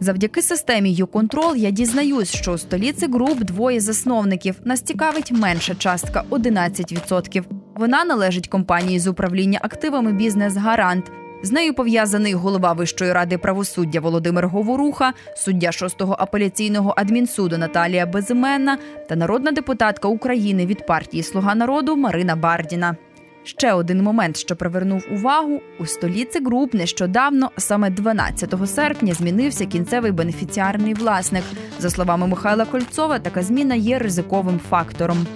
Завдяки 0.00 0.42
системі 0.42 0.92
«Юконтрол» 0.92 1.56
я 1.56 1.70
дізнаюсь, 1.70 2.34
що 2.34 2.52
у 2.52 2.58
століці 2.58 3.06
груп 3.06 3.38
двоє 3.38 3.80
засновників. 3.80 4.54
Нас 4.64 4.80
цікавить 4.80 5.32
менша 5.32 5.74
частка 5.74 6.24
11%. 6.30 7.42
Вона 7.74 8.04
належить 8.04 8.48
компанії 8.48 8.98
з 8.98 9.06
управління 9.06 9.58
активами 9.62 10.12
бізнес 10.12 10.56
Гарант. 10.56 11.12
З 11.42 11.52
нею 11.52 11.74
пов'язаний 11.74 12.34
голова 12.34 12.72
Вищої 12.72 13.12
ради 13.12 13.38
правосуддя 13.38 14.00
Володимир 14.00 14.48
Говоруха, 14.48 15.12
суддя 15.36 15.68
6-го 15.68 16.16
апеляційного 16.18 16.94
адмінсуду 16.96 17.58
Наталія 17.58 18.06
Безіменна 18.06 18.78
та 19.08 19.16
народна 19.16 19.52
депутатка 19.52 20.08
України 20.08 20.66
від 20.66 20.86
партії 20.86 21.22
Слуга 21.22 21.54
народу 21.54 21.96
Марина 21.96 22.36
Бардіна. 22.36 22.96
Ще 23.44 23.72
один 23.72 24.02
момент, 24.02 24.36
що 24.36 24.56
привернув 24.56 25.04
увагу 25.12 25.60
у 25.78 25.86
століці 25.86 26.44
груп 26.44 26.74
нещодавно, 26.74 27.50
саме 27.56 27.90
12 27.90 28.54
серпня, 28.66 29.14
змінився 29.14 29.66
кінцевий 29.66 30.12
бенефіціарний 30.12 30.94
власник. 30.94 31.44
За 31.78 31.90
словами 31.90 32.26
Михайла 32.26 32.64
Кольцова, 32.64 33.18
така 33.18 33.42
зміна 33.42 33.74
є 33.74 33.98
ризиковим 33.98 34.60
фактором. 34.70 35.26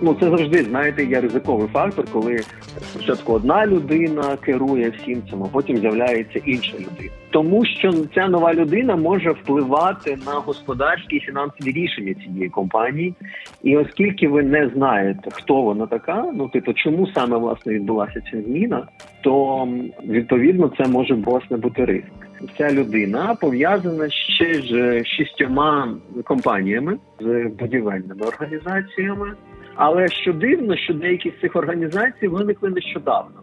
Ну 0.00 0.16
це 0.20 0.30
завжди 0.30 0.62
знаєте, 0.62 1.04
є 1.04 1.20
ризиковий 1.20 1.68
фактор, 1.72 2.04
коли 2.12 2.38
спочатку 2.80 3.32
одна 3.32 3.66
людина 3.66 4.36
керує 4.36 4.90
всім 4.90 5.22
цим, 5.30 5.42
а 5.42 5.46
потім 5.46 5.76
з'являється 5.76 6.40
інша 6.44 6.76
людина. 6.76 7.10
Тому 7.30 7.64
що 7.64 7.92
ця 8.14 8.28
нова 8.28 8.54
людина 8.54 8.96
може 8.96 9.30
впливати 9.30 10.18
на 10.26 10.32
господарські 10.32 11.16
і 11.16 11.20
фінансові 11.20 11.72
рішення 11.72 12.14
цієї 12.14 12.48
компанії. 12.48 13.14
І 13.62 13.76
оскільки 13.76 14.28
ви 14.28 14.42
не 14.42 14.70
знаєте, 14.74 15.30
хто 15.32 15.62
вона 15.62 15.86
така, 15.86 16.32
ну 16.34 16.48
типу, 16.48 16.72
чому 16.72 17.06
саме 17.06 17.36
власне 17.36 17.74
відбулася 17.74 18.22
ця 18.32 18.42
зміна, 18.42 18.86
то 19.20 19.68
відповідно 20.08 20.72
це 20.78 20.88
може 20.88 21.14
власне 21.14 21.56
бути 21.56 21.84
ризик. 21.84 22.28
Ця 22.58 22.72
людина 22.72 23.36
пов'язана 23.40 24.10
ще 24.10 24.54
з 24.54 25.04
шістьома 25.04 25.94
компаніями 26.24 26.96
з 27.20 27.50
будівельними 27.58 28.26
організаціями. 28.26 29.32
Але 29.76 30.08
що 30.08 30.32
дивно, 30.32 30.76
що 30.76 30.94
деякі 30.94 31.32
з 31.38 31.40
цих 31.40 31.56
організацій 31.56 32.28
виникли 32.28 32.70
нещодавно. 32.70 33.40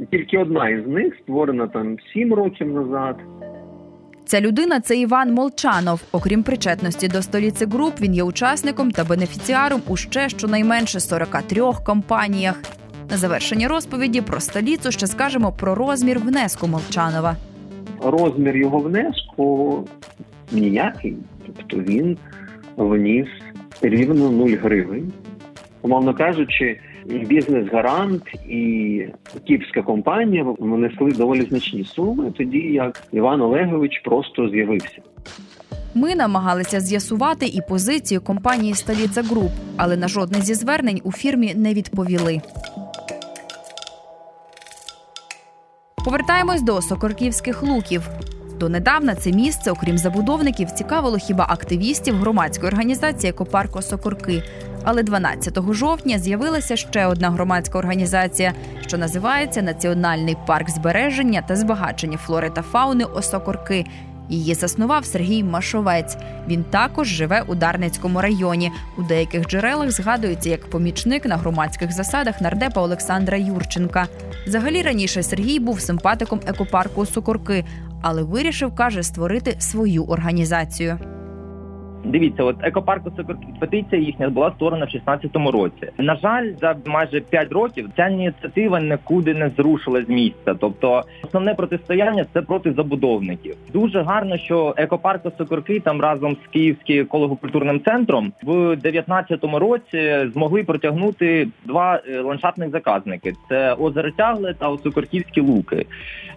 І 0.00 0.06
Тільки 0.06 0.38
одна 0.38 0.68
із 0.68 0.86
них 0.86 1.14
створена 1.22 1.66
там 1.66 1.96
сім 2.12 2.34
років 2.34 2.72
назад. 2.72 3.16
Ця 4.24 4.40
людина 4.40 4.80
це 4.80 4.96
Іван 4.96 5.32
Молчанов. 5.32 6.02
Окрім 6.12 6.42
причетності 6.42 7.08
до 7.08 7.22
століці 7.22 7.66
груп, 7.66 8.00
він 8.00 8.14
є 8.14 8.22
учасником 8.22 8.90
та 8.90 9.04
бенефіціаром 9.04 9.80
у 9.88 9.96
ще 9.96 10.28
щонайменше 10.28 11.00
43 11.00 11.62
компаніях. 11.86 12.60
На 13.10 13.16
завершення 13.16 13.68
розповіді 13.68 14.20
про 14.20 14.40
століцю 14.40 14.90
ще 14.90 15.06
скажемо 15.06 15.52
про 15.52 15.74
розмір 15.74 16.18
внеску 16.18 16.66
Молчанова. 16.66 17.36
Розмір 18.02 18.56
його 18.56 18.78
внеску 18.78 19.84
ніякий. 20.52 21.16
Тобто 21.46 21.92
він 21.92 22.16
вніс 22.76 23.28
рівно 23.82 24.30
0 24.30 24.50
гривень. 24.50 25.12
Умовно 25.84 26.14
кажучи, 26.14 26.80
бізнес-гарант 27.06 28.22
і 28.48 29.06
кіпська 29.44 29.82
компанія 29.82 30.44
внесли 30.58 31.12
доволі 31.12 31.42
значні 31.42 31.84
суми, 31.84 32.30
тоді 32.30 32.58
як 32.58 33.02
Іван 33.12 33.40
Олегович 33.40 34.00
просто 34.04 34.48
з'явився. 34.48 35.02
Ми 35.94 36.14
намагалися 36.14 36.80
з'ясувати 36.80 37.46
і 37.46 37.60
позицію 37.68 38.20
компанії 38.20 38.74
Століця 38.74 39.22
Груп, 39.22 39.50
але 39.76 39.96
на 39.96 40.08
жодне 40.08 40.40
зі 40.40 40.54
звернень 40.54 41.00
у 41.04 41.12
фірмі 41.12 41.54
не 41.54 41.74
відповіли. 41.74 42.40
Повертаємось 46.04 46.62
до 46.62 46.82
Сокорківських 46.82 47.62
луків. 47.62 48.08
Донедавна 48.60 49.14
це 49.14 49.32
місце, 49.32 49.70
окрім 49.70 49.98
забудовників, 49.98 50.70
цікавило 50.70 51.16
хіба 51.16 51.46
активістів 51.48 52.16
громадської 52.16 52.72
організації 52.72 53.30
Екопарк 53.30 53.76
Осокорки. 53.76 54.42
Але 54.84 55.02
12 55.02 55.58
жовтня 55.70 56.18
з'явилася 56.18 56.76
ще 56.76 57.06
одна 57.06 57.30
громадська 57.30 57.78
організація, 57.78 58.52
що 58.86 58.98
називається 58.98 59.62
Національний 59.62 60.36
парк 60.46 60.70
збереження 60.70 61.42
та 61.42 61.56
збагачення 61.56 62.18
флори 62.18 62.50
та 62.50 62.62
фауни 62.62 63.04
Осокорки. 63.04 63.86
Її 64.28 64.54
заснував 64.54 65.04
Сергій 65.04 65.42
Машовець. 65.42 66.16
Він 66.48 66.64
також 66.64 67.08
живе 67.08 67.44
у 67.46 67.54
Дарницькому 67.54 68.20
районі. 68.20 68.70
У 68.98 69.02
деяких 69.02 69.46
джерелах 69.46 69.90
згадується 69.90 70.50
як 70.50 70.70
помічник 70.70 71.26
на 71.26 71.36
громадських 71.36 71.92
засадах 71.92 72.40
нардепа 72.40 72.82
Олександра 72.82 73.36
Юрченка. 73.36 74.06
Взагалі 74.46 74.82
раніше 74.82 75.22
Сергій 75.22 75.58
був 75.58 75.80
симпатиком 75.80 76.40
екопарку 76.46 77.06
Сокорки, 77.06 77.64
але 78.06 78.22
вирішив, 78.22 78.74
каже, 78.74 79.02
створити 79.02 79.56
свою 79.58 80.04
організацію. 80.04 80.98
Дивіться, 82.04 82.44
от 82.44 82.56
екопарк 82.62 83.06
Осокорки, 83.06 83.46
петиція 83.60 84.02
їхня 84.02 84.28
була 84.28 84.52
створена 84.56 84.86
в 84.86 84.88
16-му 84.88 85.50
році. 85.50 85.90
На 85.98 86.16
жаль, 86.16 86.52
за 86.60 86.76
майже 86.86 87.20
5 87.20 87.52
років 87.52 87.90
ця 87.96 88.06
ініціатива 88.06 88.80
нікуди 88.80 89.34
не 89.34 89.48
зрушила 89.48 90.04
з 90.04 90.08
місця. 90.08 90.54
Тобто, 90.60 91.02
основне 91.22 91.54
протистояння 91.54 92.26
це 92.32 92.42
проти 92.42 92.72
забудовників. 92.72 93.56
Дуже 93.72 94.02
гарно, 94.02 94.38
що 94.38 94.74
екопарк 94.76 95.26
Осокорки 95.26 95.80
там 95.80 96.00
разом 96.00 96.36
з 96.44 96.52
Київським 96.52 97.00
еколого-культурним 97.00 97.80
центром 97.84 98.32
в 98.42 98.50
19-му 98.74 99.58
році 99.58 100.28
змогли 100.32 100.64
протягнути 100.64 101.48
два 101.64 102.00
е, 102.08 102.20
ландшафтних 102.20 102.70
заказники: 102.70 103.32
це 103.48 103.72
озеро 103.72 104.10
Тягле 104.10 104.54
та 104.54 104.68
Осокорківські 104.68 105.40
луки. 105.40 105.86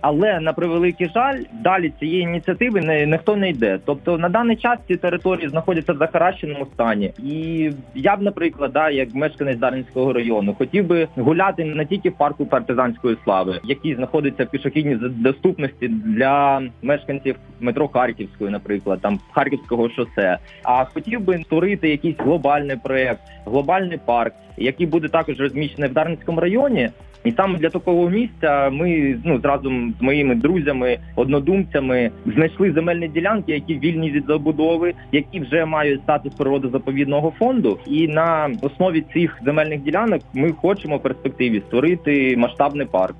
Але 0.01 0.39
на 0.39 0.53
превеликий 0.53 1.09
жаль, 1.13 1.43
далі 1.63 1.93
цієї 1.99 2.21
ініціативи 2.21 2.81
не 2.81 3.05
ніхто 3.05 3.35
не 3.35 3.49
йде. 3.49 3.79
Тобто 3.85 4.17
на 4.17 4.29
даний 4.29 4.55
час 4.55 4.79
ці 4.87 4.95
території 4.95 5.49
знаходяться 5.57 5.93
в 5.93 5.97
захаращеному 5.97 6.65
стані. 6.73 7.13
І 7.23 7.71
я 7.95 8.15
б, 8.15 8.21
наприклад, 8.21 8.71
да, 8.73 8.89
як 8.89 9.15
мешканець 9.15 9.57
Дарницького 9.57 10.13
району, 10.13 10.55
хотів 10.57 10.87
би 10.87 11.07
гуляти 11.15 11.65
не 11.65 11.85
тільки 11.85 12.09
в 12.09 12.17
парку 12.17 12.45
партизанської 12.45 13.17
слави, 13.23 13.59
який 13.63 13.95
знаходиться 13.95 14.43
в 14.43 14.47
пішохідній 14.47 14.95
доступності 15.01 15.87
для 15.87 16.61
мешканців 16.81 17.35
метро 17.59 17.87
Харківської, 17.87 18.51
наприклад, 18.51 18.99
там 19.01 19.19
Харківського 19.31 19.89
шосе. 19.89 20.37
А 20.63 20.85
хотів 20.85 21.21
би 21.21 21.43
створити 21.43 21.89
якийсь 21.89 22.17
глобальний 22.19 22.77
проект, 22.83 23.21
глобальний 23.45 23.99
парк, 24.05 24.33
який 24.57 24.85
буде 24.85 25.07
також 25.07 25.39
розміщений 25.39 25.89
в 25.89 25.93
Дарницькому 25.93 26.39
районі. 26.39 26.89
І 27.27 27.33
саме 27.37 27.57
для 27.59 27.69
такого 27.69 28.09
місця 28.09 28.69
ми 28.69 29.19
ну 29.23 29.39
зразу 29.39 29.71
з 29.99 30.01
моїми 30.01 30.35
друзями, 30.35 30.97
однодумцями 31.15 32.11
знайшли 32.25 32.71
земельні 32.71 33.07
ділянки, 33.07 33.51
які 33.51 33.79
вільні 33.79 34.11
від 34.11 34.25
забудови, 34.25 34.93
які 35.11 35.39
вже 35.39 35.65
мають 35.65 36.01
статус 36.01 36.33
природозаповідного 36.33 37.33
фонду. 37.39 37.79
І 37.87 38.07
на 38.07 38.49
основі 38.61 39.03
цих 39.13 39.37
земельних 39.45 39.81
ділянок 39.81 40.21
ми 40.33 40.51
хочемо 40.51 40.97
в 40.97 41.01
перспективі 41.01 41.61
створити 41.67 42.37
масштабний 42.37 42.87
парк. 42.91 43.15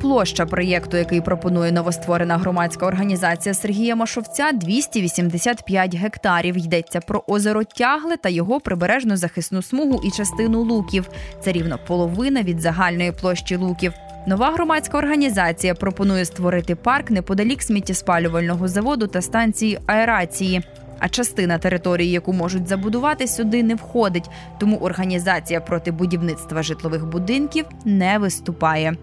Площа 0.00 0.46
проєкту, 0.46 0.96
який 0.96 1.20
пропонує 1.20 1.72
новостворена 1.72 2.38
громадська 2.38 2.86
організація 2.86 3.54
Сергія 3.54 3.96
Машовця, 3.96 4.52
285 4.52 5.94
гектарів. 5.94 6.56
Йдеться 6.56 7.00
про 7.00 7.24
озеро 7.26 7.64
Тягле 7.64 8.16
та 8.16 8.28
його 8.28 8.60
прибережну 8.60 9.16
захисну 9.16 9.62
смугу 9.62 10.00
і 10.04 10.10
частину 10.10 10.62
луків. 10.62 11.08
Це 11.40 11.52
рівно 11.52 11.78
половина 11.86 12.42
від 12.42 12.60
загальної 12.60 13.12
площі 13.12 13.56
луків. 13.56 13.92
Нова 14.26 14.50
громадська 14.50 14.98
організація 14.98 15.74
пропонує 15.74 16.24
створити 16.24 16.74
парк 16.74 17.10
неподалік 17.10 17.62
сміттєспалювального 17.62 18.68
заводу 18.68 19.06
та 19.06 19.22
станції 19.22 19.78
аерації. 19.86 20.62
А 20.98 21.08
частина 21.08 21.58
території, 21.58 22.10
яку 22.10 22.32
можуть 22.32 22.68
забудувати, 22.68 23.26
сюди 23.26 23.62
не 23.62 23.74
входить. 23.74 24.30
Тому 24.58 24.76
організація 24.76 25.60
проти 25.60 25.92
будівництва 25.92 26.62
житлових 26.62 27.06
будинків 27.06 27.64
не 27.84 28.18
виступає. 28.18 28.96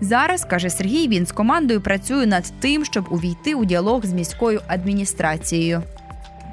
Зараз 0.00 0.44
каже 0.44 0.70
Сергій, 0.70 1.08
він 1.08 1.26
з 1.26 1.32
командою 1.32 1.80
працює 1.80 2.26
над 2.26 2.52
тим, 2.60 2.84
щоб 2.84 3.04
увійти 3.10 3.54
у 3.54 3.64
діалог 3.64 4.04
з 4.04 4.12
міською 4.12 4.60
адміністрацією. 4.68 5.82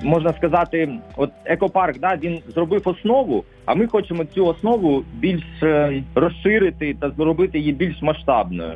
Можна 0.04 0.34
сказати, 0.34 0.89
от 1.16 1.32
екопарк 1.46 2.00
да 2.00 2.16
він 2.16 2.39
зробив 2.48 2.82
основу. 2.86 3.44
А 3.66 3.75
ми 3.75 3.88
хочемо 3.88 4.25
цю 4.25 4.46
основу 4.46 5.04
більш 5.13 5.44
е, 5.63 6.04
розширити 6.16 6.96
та 7.00 7.10
зробити 7.12 7.60
її 7.60 7.72
більш 7.72 8.01
масштабною. 8.01 8.74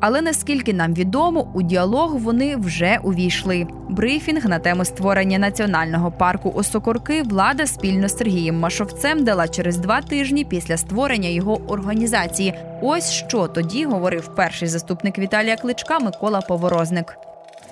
Але 0.00 0.22
наскільки 0.22 0.72
нам 0.72 0.94
відомо, 0.94 1.50
у 1.54 1.62
діалог 1.62 2.16
вони 2.16 2.56
вже 2.56 2.98
увійшли. 3.04 3.66
Брифінг 3.88 4.46
на 4.48 4.58
тему 4.58 4.84
створення 4.84 5.38
національного 5.38 6.10
парку 6.10 6.52
Осокорки 6.56 7.22
влада 7.22 7.66
спільно 7.66 8.08
з 8.08 8.16
Сергієм 8.16 8.58
Машовцем 8.58 9.24
дала 9.24 9.48
через 9.48 9.76
два 9.76 10.00
тижні 10.00 10.44
після 10.44 10.76
створення 10.76 11.28
його 11.28 11.60
організації. 11.68 12.54
Ось 12.82 13.12
що 13.12 13.48
тоді 13.48 13.84
говорив 13.84 14.34
перший 14.36 14.68
заступник 14.68 15.18
Віталія 15.18 15.56
Кличка 15.56 15.98
Микола 15.98 16.40
Поворозник. 16.40 17.14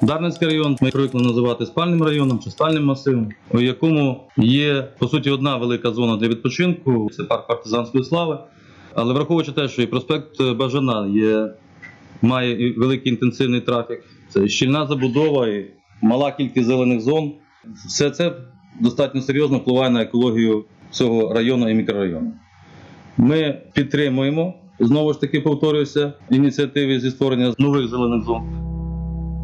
Дарницький 0.02 0.48
район 0.48 0.76
ми 0.80 0.90
привикли 0.90 1.22
називати 1.22 1.66
спальним 1.66 2.02
районом 2.02 2.38
чи 2.38 2.50
спальним 2.50 2.84
масивом, 2.84 3.28
у 3.50 3.60
якому 3.60 4.20
є 4.36 4.82
по 4.98 5.08
суті 5.08 5.30
одна 5.30 5.56
велика 5.56 5.92
зона 5.92 6.16
для 6.16 6.28
відпочинку 6.28 7.10
це 7.16 7.24
парк 7.24 7.46
партизанської 7.46 8.04
слави. 8.04 8.38
Але 8.94 9.14
враховуючи 9.14 9.52
те, 9.52 9.68
що 9.68 9.82
і 9.82 9.86
проспект 9.86 10.42
Бажана 10.42 11.06
є 11.06 11.50
має 12.22 12.74
великий 12.76 13.12
інтенсивний 13.12 13.60
трафік. 13.60 14.04
Це 14.28 14.48
щільна 14.48 14.86
забудова 14.86 15.48
і 15.48 15.70
мала 16.02 16.32
кількість 16.32 16.66
зелених 16.66 17.00
зон. 17.00 17.32
Все 17.86 18.10
це 18.10 18.32
достатньо 18.80 19.20
серйозно 19.20 19.58
впливає 19.58 19.90
на 19.90 20.02
екологію 20.02 20.64
цього 20.90 21.34
району 21.34 21.68
і 21.68 21.74
мікрорайону. 21.74 22.32
Ми 23.16 23.62
підтримуємо 23.72 24.54
знову 24.80 25.12
ж 25.12 25.20
таки 25.20 25.40
повторююся 25.40 26.12
ініціативи 26.30 27.00
зі 27.00 27.10
створення 27.10 27.54
нових 27.58 27.88
зелених 27.88 28.24
зон. 28.24 28.42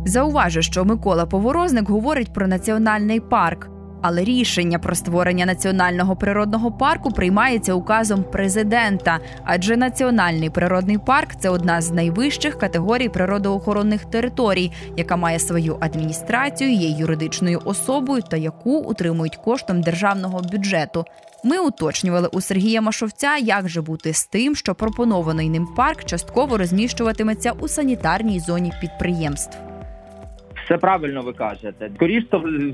Зауважу, 0.06 0.62
що 0.62 0.84
Микола 0.84 1.26
Поворозник 1.26 1.88
говорить 1.88 2.32
про 2.34 2.48
національний 2.48 3.20
парк. 3.20 3.68
Але 4.02 4.24
рішення 4.24 4.78
про 4.78 4.94
створення 4.94 5.46
національного 5.46 6.16
природного 6.16 6.72
парку 6.72 7.10
приймається 7.10 7.74
указом 7.74 8.24
президента, 8.24 9.18
адже 9.44 9.76
національний 9.76 10.50
природний 10.50 10.98
парк 10.98 11.28
це 11.38 11.48
одна 11.48 11.80
з 11.80 11.90
найвищих 11.90 12.58
категорій 12.58 13.08
природоохоронних 13.08 14.04
територій, 14.04 14.72
яка 14.96 15.16
має 15.16 15.38
свою 15.38 15.76
адміністрацію, 15.80 16.72
є 16.72 16.88
юридичною 16.88 17.62
особою 17.64 18.22
та 18.22 18.36
яку 18.36 18.78
утримують 18.78 19.36
коштом 19.36 19.80
державного 19.80 20.40
бюджету. 20.52 21.04
Ми 21.44 21.58
уточнювали 21.58 22.28
у 22.32 22.40
Сергія 22.40 22.80
Машовця, 22.80 23.36
як 23.36 23.68
же 23.68 23.82
бути 23.82 24.12
з 24.12 24.26
тим, 24.26 24.56
що 24.56 24.74
пропонований 24.74 25.48
ним 25.48 25.68
парк 25.76 26.04
частково 26.04 26.58
розміщуватиметься 26.58 27.52
у 27.60 27.68
санітарній 27.68 28.40
зоні 28.40 28.72
підприємств. 28.80 29.71
Все 30.72 30.78
правильно 30.78 31.22
ви 31.22 31.32
кажете. 31.32 31.90
Скоріше 31.96 32.26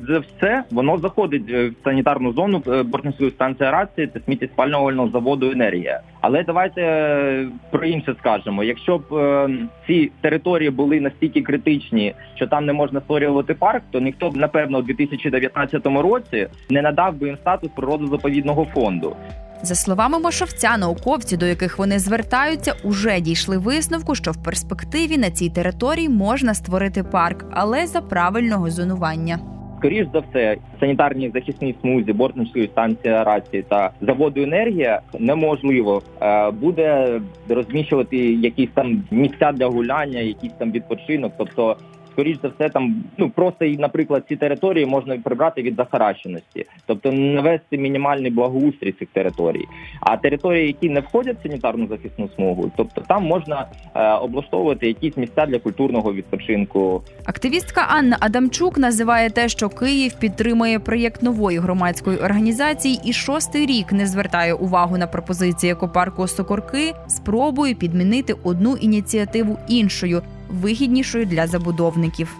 за 0.08 0.18
все, 0.18 0.64
воно 0.70 0.98
заходить 0.98 1.50
в 1.50 1.72
санітарну 1.84 2.32
зону 2.32 2.62
Бортницької 2.84 3.30
станції 3.30 3.70
рації 3.70 4.06
та 4.06 4.20
сміттєспального 4.20 5.08
заводу 5.08 5.50
енергія. 5.50 6.00
Але 6.20 6.42
давайте 6.42 6.82
е, 6.82 7.48
про 7.70 7.86
інше 7.86 8.14
скажемо. 8.18 8.64
Якщо 8.64 8.98
б 8.98 9.14
е, 9.14 9.48
ці 9.86 10.12
території 10.20 10.70
були 10.70 11.00
настільки 11.00 11.42
критичні, 11.42 12.14
що 12.34 12.46
там 12.46 12.66
не 12.66 12.72
можна 12.72 13.00
створювати 13.00 13.54
парк, 13.54 13.82
то 13.90 14.00
ніхто 14.00 14.30
б 14.30 14.36
напевно 14.36 14.78
у 14.78 14.82
2019 14.82 15.86
році 15.86 16.46
не 16.70 16.82
надав 16.82 17.14
би 17.14 17.26
їм 17.26 17.36
статус 17.36 17.70
природозаповідного 17.76 18.64
фонду. 18.64 19.16
За 19.62 19.74
словами 19.74 20.18
Машовця, 20.18 20.76
науковці, 20.76 21.36
до 21.36 21.46
яких 21.46 21.78
вони 21.78 21.98
звертаються, 21.98 22.74
уже 22.84 23.20
дійшли 23.20 23.58
висновку, 23.58 24.14
що 24.14 24.30
в 24.30 24.42
перспективі 24.44 25.18
на 25.18 25.30
цій 25.30 25.50
території 25.50 26.08
можна 26.08 26.54
створити 26.54 27.04
парк, 27.04 27.44
але 27.50 27.86
за 27.86 28.00
правильного 28.00 28.70
зонування. 28.70 29.38
Скоріш 29.78 30.06
за 30.12 30.18
все, 30.18 30.56
санітарні 30.80 31.30
захисні 31.34 31.74
смузі, 31.80 32.12
бортницької 32.12 32.66
станції 32.66 33.14
аерації 33.14 33.64
та 33.68 33.90
заводу 34.00 34.42
енергія 34.42 35.00
неможливо 35.18 36.02
е, 36.22 36.50
буде 36.50 37.20
розміщувати 37.48 38.16
якісь 38.32 38.70
там 38.74 39.02
місця 39.10 39.52
для 39.52 39.66
гуляння, 39.66 40.20
якийсь 40.20 40.52
там 40.58 40.72
відпочинок, 40.72 41.32
тобто. 41.38 41.76
Скоріше 42.18 42.40
за 42.42 42.48
все, 42.48 42.68
там 42.68 43.04
ну 43.18 43.30
просто 43.30 43.64
і, 43.64 43.76
наприклад, 43.76 44.24
ці 44.28 44.36
території 44.36 44.86
можна 44.86 45.18
прибрати 45.18 45.62
від 45.62 45.76
захаращеності, 45.76 46.66
тобто 46.86 47.12
навести 47.12 47.78
мінімальний 47.78 48.30
благоустрій 48.30 48.92
цих 48.92 49.08
територій. 49.08 49.64
А 50.00 50.16
території, 50.16 50.66
які 50.66 50.90
не 50.90 51.00
входять 51.00 51.36
в 51.38 51.42
санітарну 51.42 51.86
захисну 51.86 52.28
смугу, 52.36 52.70
тобто 52.76 53.00
там 53.00 53.24
можна 53.24 53.66
е, 53.94 54.12
облаштовувати 54.12 54.86
якісь 54.86 55.16
місця 55.16 55.46
для 55.46 55.58
культурного 55.58 56.12
відпочинку. 56.12 57.02
Активістка 57.24 57.86
Анна 57.88 58.16
Адамчук 58.20 58.78
називає 58.78 59.30
те, 59.30 59.48
що 59.48 59.68
Київ 59.68 60.14
підтримує 60.14 60.78
проєкт 60.78 61.22
нової 61.22 61.58
громадської 61.58 62.18
організації, 62.18 63.00
і 63.04 63.12
шостий 63.12 63.66
рік 63.66 63.92
не 63.92 64.06
звертає 64.06 64.54
увагу 64.54 64.98
на 64.98 65.06
пропозиції 65.06 65.72
екопарку 65.72 66.26
Сокорки, 66.26 66.94
спробує 67.08 67.74
підмінити 67.74 68.34
одну 68.44 68.76
ініціативу 68.76 69.58
іншою 69.68 70.22
вигіднішою 70.50 71.26
для 71.26 71.46
забудовників. 71.46 72.36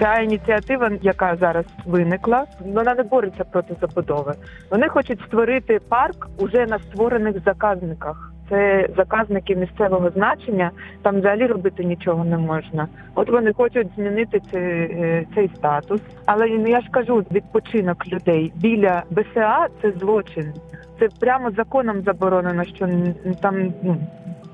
Ця 0.00 0.14
ініціатива, 0.14 0.90
яка 1.02 1.36
зараз 1.36 1.64
виникла, 1.86 2.44
вона 2.60 2.94
не 2.94 3.02
бореться 3.02 3.44
проти 3.44 3.74
забудови. 3.80 4.34
Вони 4.70 4.88
хочуть 4.88 5.20
створити 5.20 5.80
парк 5.88 6.28
уже 6.38 6.66
на 6.66 6.78
створених 6.78 7.36
заказниках. 7.44 8.32
Це 8.48 8.88
заказники 8.96 9.56
місцевого 9.56 10.10
значення, 10.10 10.70
там 11.02 11.18
взагалі 11.18 11.46
робити 11.46 11.84
нічого 11.84 12.24
не 12.24 12.38
можна. 12.38 12.88
От 13.14 13.30
вони 13.30 13.52
хочуть 13.52 13.88
змінити 13.96 14.40
цей, 14.52 15.26
цей 15.34 15.50
статус. 15.56 16.00
Але 16.26 16.48
я 16.48 16.80
ж 16.80 16.88
кажу, 16.90 17.24
відпочинок 17.32 18.06
людей 18.06 18.52
біля 18.56 19.02
БСА 19.10 19.66
це 19.82 19.92
злочин. 19.92 20.52
Це 20.98 21.08
прямо 21.20 21.50
законом 21.50 22.02
заборонено, 22.02 22.64
що 22.64 22.88
там 23.40 23.74
ну, 23.82 23.96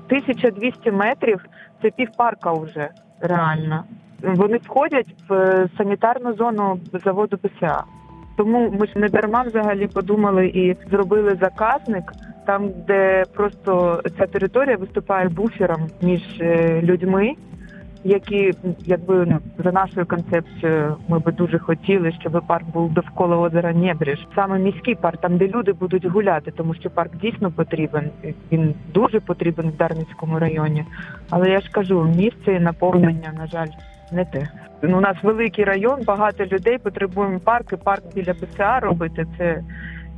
1200 0.07 0.91
метрів 0.91 1.45
це 1.81 1.89
півпарка 1.89 2.51
вже 2.51 2.89
реально. 3.21 3.83
Вони 4.23 4.57
входять 4.57 5.15
в 5.29 5.65
санітарну 5.77 6.33
зону 6.33 6.79
заводу 7.05 7.37
ПСА. 7.37 7.83
Тому 8.37 8.69
ми 8.79 8.87
ж 8.87 8.99
не 8.99 9.09
дарма 9.09 9.41
взагалі 9.41 9.87
подумали 9.87 10.47
і 10.47 10.75
зробили 10.89 11.37
заказник 11.41 12.11
там, 12.45 12.71
де 12.87 13.23
просто 13.35 14.01
ця 14.17 14.25
територія 14.25 14.77
виступає 14.77 15.29
буфером 15.29 15.87
між 16.01 16.21
людьми, 16.83 17.33
які 18.03 18.53
якби 18.85 19.25
ну, 19.25 19.39
за 19.63 19.71
нашою 19.71 20.05
концепцією 20.05 20.95
ми 21.07 21.19
би 21.19 21.31
дуже 21.31 21.59
хотіли, 21.59 22.11
щоб 22.19 22.43
парк 22.47 22.65
був 22.67 22.93
довкола 22.93 23.37
озера 23.37 23.73
Небріж. 23.73 24.27
Саме 24.35 24.59
міський 24.59 24.95
парк, 24.95 25.21
там 25.21 25.37
де 25.37 25.47
люди 25.47 25.73
будуть 25.73 26.05
гуляти, 26.05 26.51
тому 26.51 26.73
що 26.73 26.89
парк 26.89 27.15
дійсно 27.15 27.51
потрібен. 27.51 28.09
Він 28.51 28.73
дуже 28.93 29.19
потрібен 29.19 29.69
в 29.69 29.77
Дарницькому 29.77 30.39
районі. 30.39 30.85
Але 31.29 31.49
я 31.49 31.59
ж 31.59 31.71
кажу, 31.71 32.03
місце 32.15 32.53
і 32.53 32.59
наповнення, 32.59 33.33
на 33.37 33.47
жаль, 33.47 33.69
не 34.11 34.25
те. 34.25 34.47
Ну, 34.81 34.97
у 34.97 35.01
нас 35.01 35.17
великий 35.23 35.65
район, 35.65 36.03
багато 36.05 36.45
людей, 36.45 36.77
потребуємо 36.77 37.39
парки, 37.39 37.77
парк 37.77 38.03
біля 38.15 38.33
БЦА 38.33 38.79
робити 38.79 39.25
це 39.37 39.63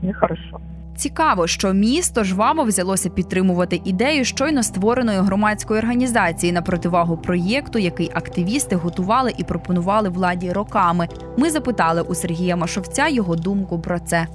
нехорошо. 0.02 0.60
Цікаво, 1.02 1.48
що 1.48 1.74
місто 1.74 2.24
жваво 2.24 2.64
взялося 2.64 3.10
підтримувати 3.10 3.82
ідею 3.86 4.26
щойно 4.26 4.64
створеної 4.64 5.20
громадської 5.20 5.80
організації 5.80 6.54
на 6.54 6.62
противагу 6.62 7.18
проєкту, 7.18 7.80
який 7.80 8.10
активісти 8.14 8.76
готували 8.76 9.32
і 9.38 9.44
пропонували 9.44 10.10
владі 10.10 10.52
роками. 10.52 11.08
Ми 11.38 11.50
запитали 11.50 12.02
у 12.02 12.16
Сергія 12.16 12.56
Машовця 12.56 13.08
його 13.08 13.36
думку 13.36 13.80
про 13.80 14.00
це. 14.00 14.28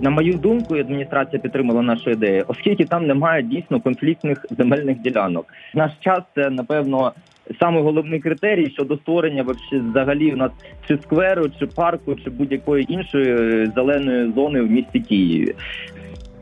На 0.00 0.10
мою 0.10 0.34
думку, 0.34 0.74
адміністрація 0.74 1.42
підтримала 1.42 1.82
нашу 1.82 2.10
ідею, 2.10 2.44
оскільки 2.48 2.84
там 2.84 3.06
немає 3.06 3.42
дійсно 3.42 3.80
конфліктних 3.80 4.46
земельних 4.50 4.98
ділянок. 4.98 5.46
Наш 5.74 5.92
час 6.00 6.20
це 6.34 6.50
напевно 6.50 7.12
саме 7.60 7.80
головний 7.80 8.20
критерій 8.20 8.70
щодо 8.70 8.96
створення 8.96 9.44
взагалі 9.72 10.32
у 10.32 10.36
нас 10.36 10.50
чи 10.88 10.98
скверу, 11.02 11.46
чи 11.58 11.66
парку, 11.66 12.14
чи 12.14 12.30
будь-якої 12.30 12.92
іншої 12.92 13.30
е, 13.30 13.72
зеленої 13.74 14.32
зони 14.32 14.60
в 14.60 14.70
місті 14.70 15.00
Києві. 15.00 15.54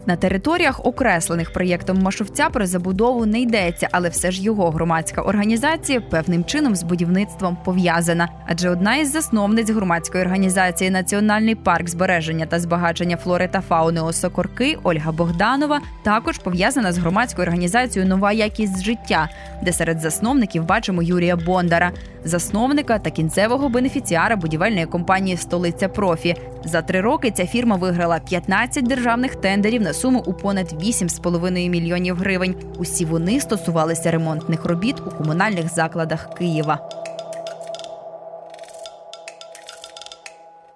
На 0.06 0.16
територіях, 0.16 0.86
окреслених 0.86 1.52
проєктом 1.52 1.98
Машовця, 1.98 2.48
про 2.48 2.66
забудову 2.66 3.26
не 3.26 3.40
йдеться, 3.40 3.88
але 3.92 4.08
все 4.08 4.30
ж 4.30 4.42
його 4.42 4.70
громадська 4.70 5.22
організація 5.22 6.00
певним 6.00 6.44
чином 6.44 6.76
з 6.76 6.82
будівництвом 6.82 7.56
пов'язана. 7.64 8.28
Адже 8.46 8.70
одна 8.70 8.96
із 8.96 9.12
засновниць 9.12 9.70
громадської 9.70 10.24
організації 10.24 10.90
Національний 10.90 11.54
парк 11.54 11.88
збереження 11.88 12.46
та 12.46 12.60
збагачення 12.60 13.16
флори 13.16 13.48
та 13.48 13.60
фауни 13.60 14.00
Осокорки 14.00 14.78
Ольга 14.82 15.12
Богданова 15.12 15.80
також 16.02 16.38
пов'язана 16.38 16.92
з 16.92 16.98
громадською 16.98 17.46
організацією 17.46 18.08
Нова 18.10 18.32
якість 18.32 18.84
життя, 18.84 19.28
де 19.62 19.72
серед 19.72 20.00
засновників 20.00 20.64
бачимо 20.64 21.02
Юрія 21.02 21.36
Бондара, 21.36 21.92
засновника 22.24 22.98
та 22.98 23.10
кінцевого 23.10 23.68
бенефіціара 23.68 24.36
будівельної 24.36 24.86
компанії 24.86 25.36
Столиця 25.36 25.88
Профі. 25.88 26.36
За 26.64 26.82
три 26.82 27.00
роки 27.00 27.30
ця 27.30 27.46
фірма 27.46 27.76
виграла 27.76 28.18
15 28.18 28.86
державних 28.86 29.34
тендерів 29.34 29.82
на 29.82 29.93
суму 29.94 30.22
у 30.26 30.33
понад 30.33 30.72
8,5 30.72 31.68
мільйонів 31.68 32.16
гривень. 32.16 32.54
Усі 32.78 33.04
вони 33.04 33.40
стосувалися 33.40 34.11
ремонтних 34.11 34.64
робіт 34.64 34.96
у 35.07 35.11
комунальних 35.11 35.74
закладах 35.74 36.35
Києва. 36.35 37.03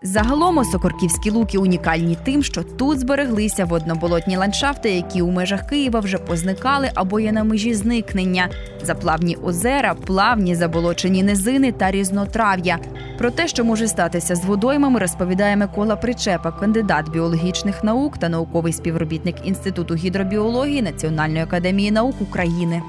Загалом 0.02 0.58
Осокорківські 0.58 1.30
луки 1.30 1.58
унікальні 1.58 2.18
тим, 2.24 2.42
що 2.42 2.62
тут 2.62 3.00
збереглися 3.00 3.64
водноболотні 3.64 4.36
ландшафти, 4.36 4.90
які 4.90 5.22
у 5.22 5.30
межах 5.30 5.66
Києва 5.66 6.00
вже 6.00 6.18
позникали 6.18 6.90
або 6.94 7.20
є 7.20 7.32
на 7.32 7.44
межі 7.44 7.74
зникнення. 7.74 8.48
Заплавні 8.82 9.36
озера, 9.36 9.94
плавні 9.94 10.54
заболочені 10.54 11.22
низини 11.22 11.72
та 11.72 11.90
різнотрав'я. 11.90 12.78
Про 13.18 13.30
те, 13.30 13.48
що 13.48 13.64
може 13.64 13.88
статися 13.88 14.34
з 14.34 14.44
водоймами, 14.44 15.00
розповідає 15.00 15.56
Микола 15.56 15.96
Причепа, 15.96 16.52
кандидат 16.52 17.10
біологічних 17.10 17.84
наук 17.84 18.18
та 18.18 18.28
науковий 18.28 18.72
співробітник 18.72 19.36
Інституту 19.44 19.94
гідробіології 19.94 20.82
Національної 20.82 21.42
академії 21.42 21.90
наук 21.90 22.20
України. 22.20 22.82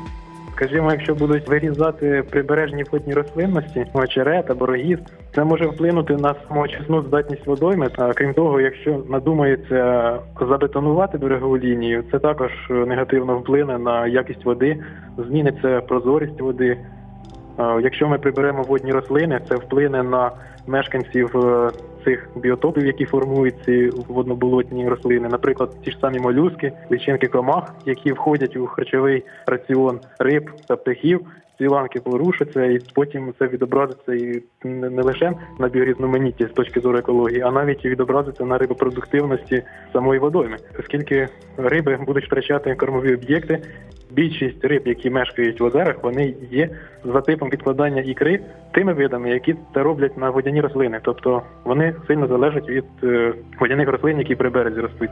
Скажімо, 0.59 0.91
якщо 0.91 1.15
будуть 1.15 1.49
вирізати 1.49 2.23
прибережні 2.29 2.83
водні 2.91 3.13
рослинності, 3.13 3.85
очерет 3.93 4.49
або 4.49 4.65
рогіз, 4.65 4.99
це 5.35 5.43
може 5.43 5.65
вплинути 5.65 6.13
на 6.13 6.35
самоочисну 6.47 7.01
здатність 7.01 7.47
водойми. 7.47 7.89
А 7.97 8.13
крім 8.13 8.33
того, 8.33 8.61
якщо 8.61 9.03
надумається 9.09 10.19
забетонувати 10.41 11.17
берегову 11.17 11.57
лінію, 11.57 12.03
це 12.11 12.19
також 12.19 12.51
негативно 12.69 13.37
вплине 13.37 13.77
на 13.77 14.07
якість 14.07 14.45
води, 14.45 14.83
зміниться 15.17 15.81
прозорість 15.81 16.41
води. 16.41 16.77
А 17.57 17.79
Якщо 17.83 18.07
ми 18.07 18.17
приберемо 18.17 18.63
водні 18.63 18.91
рослини, 18.91 19.41
це 19.49 19.55
вплине 19.55 20.03
на 20.03 20.31
мешканців 20.67 21.37
е, 21.37 21.71
цих 22.03 22.29
біотопів, 22.35 22.85
які 22.85 23.05
формують 23.05 23.55
ці 23.65 23.89
водноболотні 24.07 24.89
рослини, 24.89 25.29
наприклад, 25.29 25.69
ті 25.83 25.91
ж 25.91 25.97
самі 26.01 26.19
молюски, 26.19 26.71
личинки 26.89 27.27
комах, 27.27 27.73
які 27.85 28.11
входять 28.11 28.55
у 28.57 28.67
харчовий 28.67 29.23
раціон 29.45 29.99
риб 30.19 30.51
та 30.67 30.75
птахів. 30.75 31.21
Ці 31.59 31.67
ланки 31.67 31.99
порушаться, 31.99 32.65
і 32.65 32.79
потім 32.93 33.33
це 33.39 33.47
відобразиться 33.47 34.13
і 34.13 34.43
не 34.63 35.01
лише 35.01 35.33
на 35.59 35.67
біорізноманітті 35.67 36.45
з 36.45 36.49
точки 36.49 36.79
зору 36.79 36.97
екології, 36.97 37.41
а 37.41 37.51
навіть 37.51 37.85
і 37.85 37.89
відобразиться 37.89 38.45
на 38.45 38.57
рибопродуктивності 38.57 39.63
самої 39.93 40.19
водойми, 40.19 40.57
оскільки 40.79 41.27
риби 41.57 41.99
будуть 42.05 42.25
втрачати 42.25 42.75
кормові 42.75 43.13
об'єкти. 43.13 43.61
Більшість 44.11 44.65
риб, 44.65 44.81
які 44.85 45.09
мешкають 45.09 45.59
в 45.59 45.63
озерах, 45.63 46.03
вони 46.03 46.33
є 46.51 46.69
за 47.03 47.21
типом 47.21 47.49
відкладання 47.49 48.01
ікри 48.01 48.39
тими 48.71 48.93
видами, 48.93 49.29
які 49.29 49.55
це 49.73 49.83
роблять 49.83 50.17
на 50.17 50.29
водяні 50.29 50.61
рослини, 50.61 50.99
тобто 51.03 51.41
вони 51.63 51.95
сильно 52.07 52.27
залежать 52.27 52.69
від 52.69 52.85
е, 53.03 53.33
водяних 53.59 53.89
рослин, 53.89 54.17
які 54.17 54.35
при 54.35 54.49
березі 54.49 54.79
ростуть. 54.79 55.09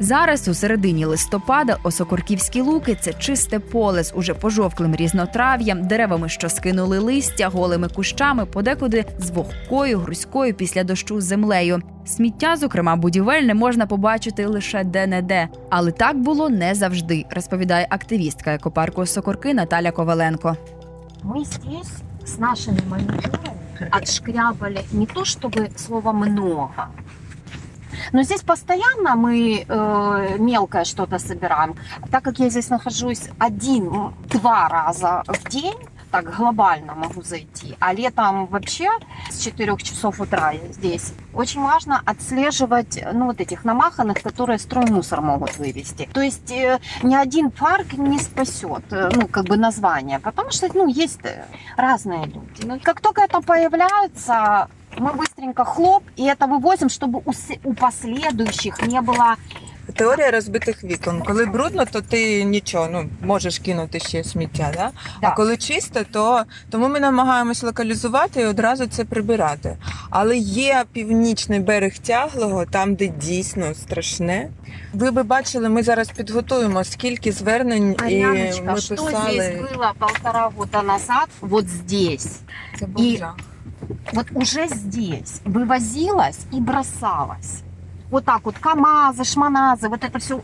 Зараз 0.00 0.48
у 0.48 0.54
середині 0.54 1.04
листопада 1.04 1.76
Осокорківські 1.82 2.60
луки 2.60 2.96
це 3.00 3.12
чисте 3.12 3.58
поле 3.58 4.04
з 4.04 4.12
уже 4.14 4.34
пожовклим 4.34 4.96
різнотрав'ям, 4.96 5.86
деревами, 5.86 6.28
що 6.28 6.48
скинули 6.48 6.98
листя, 6.98 7.48
голими 7.48 7.88
кущами, 7.88 8.46
подекуди 8.46 9.04
з 9.18 9.30
вогкою, 9.30 9.98
грузькою 9.98 10.54
після 10.54 10.84
дощу 10.84 11.20
землею. 11.20 11.82
Сміття, 12.06 12.56
зокрема 12.56 12.96
будівельне, 12.96 13.54
можна 13.54 13.86
побачити 13.86 14.46
лише 14.46 14.84
де-не-де. 14.84 15.48
Але 15.70 15.90
так 15.90 16.18
було 16.18 16.48
не 16.48 16.74
завжди, 16.74 17.24
розповідає 17.30 17.86
активістка 17.90 18.54
екопарку 18.54 19.00
Осокорки 19.00 19.54
Наталя 19.54 19.90
Коваленко. 19.90 20.56
Мы 21.24 21.44
здесь 21.44 22.02
с 22.24 22.38
нашими 22.38 22.78
мониторами 22.88 23.62
отшкрябали 23.92 24.84
не 24.92 25.06
то 25.06 25.24
чтобы 25.24 25.70
слово 25.76 26.12
много, 26.12 26.88
но 28.12 28.22
здесь 28.22 28.42
постоянно 28.42 29.14
мы 29.16 29.64
э, 29.66 30.36
мелкое 30.38 30.84
что-то 30.84 31.18
собираем. 31.18 31.76
Так 32.10 32.24
как 32.24 32.38
я 32.38 32.48
здесь 32.48 32.70
нахожусь 32.70 33.28
один-два 33.38 34.68
раза 34.68 35.22
в 35.26 35.48
день, 35.48 35.78
так 36.12 36.36
глобально 36.36 36.94
могу 36.94 37.22
зайти, 37.22 37.74
а 37.80 37.94
летом 37.94 38.46
вообще 38.46 38.90
с 39.30 39.42
4 39.42 39.76
часов 39.78 40.20
утра 40.20 40.50
я 40.52 40.72
здесь. 40.72 41.14
Очень 41.32 41.62
важно 41.62 42.02
отслеживать 42.04 43.02
ну, 43.12 43.26
вот 43.26 43.40
этих 43.40 43.64
намаханных, 43.64 44.22
которые 44.22 44.58
строймусор 44.58 45.22
могут 45.22 45.56
вывести. 45.56 46.08
То 46.12 46.20
есть 46.20 46.52
э, 46.52 46.78
ни 47.02 47.14
один 47.14 47.50
парк 47.50 47.94
не 47.94 48.18
спасет, 48.18 48.84
э, 48.92 49.10
ну, 49.14 49.26
как 49.26 49.46
бы 49.46 49.56
название, 49.56 50.18
потому 50.18 50.50
что, 50.50 50.68
ну, 50.74 50.86
есть 50.86 51.24
э, 51.24 51.46
разные 51.76 52.26
люди. 52.26 52.64
Но 52.64 52.78
как 52.78 53.00
только 53.00 53.22
это 53.22 53.40
появляется, 53.40 54.68
мы 55.01 55.13
быстренько 55.13 55.63
хлоп, 55.65 56.03
и 56.19 56.23
это 56.23 56.47
вывозим, 56.47 56.89
чтобы 56.89 57.21
у, 57.25 57.31
с- 57.33 57.57
у 57.63 57.73
последующих 57.73 58.81
не 58.87 59.01
было 59.01 59.35
Теорія 59.95 60.31
розбитих 60.31 60.83
вікон. 60.83 61.21
Коли 61.21 61.45
брудно, 61.45 61.85
то 61.85 62.01
ти 62.01 62.43
нічого, 62.43 62.87
ну 62.91 63.09
можеш 63.21 63.59
кинути 63.59 63.99
ще 63.99 64.23
сміття, 64.23 64.71
да? 64.73 64.91
Да. 65.21 65.27
а 65.27 65.35
коли 65.35 65.57
чисто, 65.57 65.99
то 66.11 66.43
тому 66.69 66.87
ми 66.87 66.99
намагаємось 66.99 67.63
локалізувати 67.63 68.41
і 68.41 68.45
одразу 68.45 68.87
це 68.87 69.05
прибирати. 69.05 69.77
Але 70.09 70.37
є 70.37 70.83
північний 70.93 71.59
берег 71.59 71.97
тяглого, 71.97 72.65
там, 72.65 72.95
де 72.95 73.07
дійсно 73.07 73.73
страшне. 73.73 74.49
Ви 74.93 75.11
би 75.11 75.23
бачили, 75.23 75.69
ми 75.69 75.83
зараз 75.83 76.07
підготуємо 76.09 76.83
скільки 76.83 77.31
звернень, 77.31 77.95
і 78.09 78.23
Аряночка, 78.23 78.71
ми 78.71 78.81
что 78.81 78.95
писали. 78.95 79.31
здесь 79.33 79.61
было 79.61 79.91
полтора 79.99 80.49
года 80.57 80.81
назад, 80.81 81.27
вот 81.41 81.67
здесь, 81.69 82.39
Це 82.79 82.85
був 82.85 83.03
І- 83.05 83.17
жах. 83.17 83.35
вот 84.13 84.27
уже 84.31 84.67
здесь 84.67 85.41
вывозилось 85.45 86.39
и 86.51 86.59
бросалось. 86.59 87.63
Вот 88.09 88.25
так 88.25 88.45
вот 88.45 88.57
КАМАЗы, 88.57 89.23
ШМАНАЗы, 89.23 89.89
вот 89.89 90.03
это 90.03 90.19
все, 90.19 90.41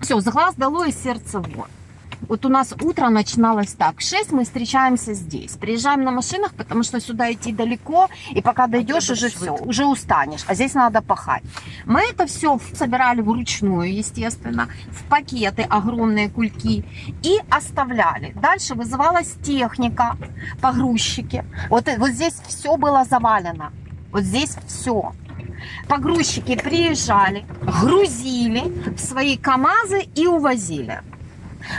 все, 0.00 0.20
с 0.20 0.24
глаз 0.24 0.54
дало 0.54 0.84
и 0.84 0.92
сердце 0.92 1.40
вон. 1.40 1.68
Вот 2.31 2.45
у 2.45 2.49
нас 2.49 2.73
утро 2.81 3.09
начиналось 3.09 3.73
так. 3.73 3.97
В 3.97 4.01
6 4.01 4.31
мы 4.31 4.45
встречаемся 4.45 5.13
здесь. 5.13 5.51
Приезжаем 5.57 6.05
на 6.05 6.11
машинах, 6.11 6.53
потому 6.53 6.83
что 6.83 7.01
сюда 7.01 7.29
идти 7.29 7.51
далеко, 7.51 8.07
и 8.29 8.41
пока 8.41 8.67
дойдешь, 8.67 9.09
надо 9.09 9.13
уже 9.13 9.29
все, 9.29 9.53
уже 9.55 9.85
устанешь. 9.85 10.45
А 10.47 10.53
здесь 10.55 10.73
надо 10.73 11.01
пахать. 11.01 11.43
Мы 11.85 11.99
это 11.99 12.27
все 12.27 12.57
собирали 12.73 13.19
вручную, 13.19 13.93
естественно, 13.93 14.69
в 14.91 15.03
пакеты 15.09 15.63
огромные 15.63 16.29
кульки 16.29 16.85
и 17.21 17.37
оставляли. 17.49 18.31
Дальше 18.41 18.75
вызывалась 18.75 19.35
техника, 19.43 20.15
погрузчики. 20.61 21.43
Вот, 21.69 21.89
э- 21.89 21.97
вот 21.97 22.11
здесь 22.11 22.35
все 22.47 22.77
было 22.77 23.03
завалено. 23.03 23.73
Вот 24.13 24.23
здесь 24.23 24.55
все. 24.67 25.11
Погрузчики 25.89 26.55
приезжали, 26.55 27.43
грузили 27.81 28.95
в 28.95 28.99
свои 28.99 29.35
КАМАЗы 29.35 30.03
и 30.15 30.27
увозили. 30.27 31.01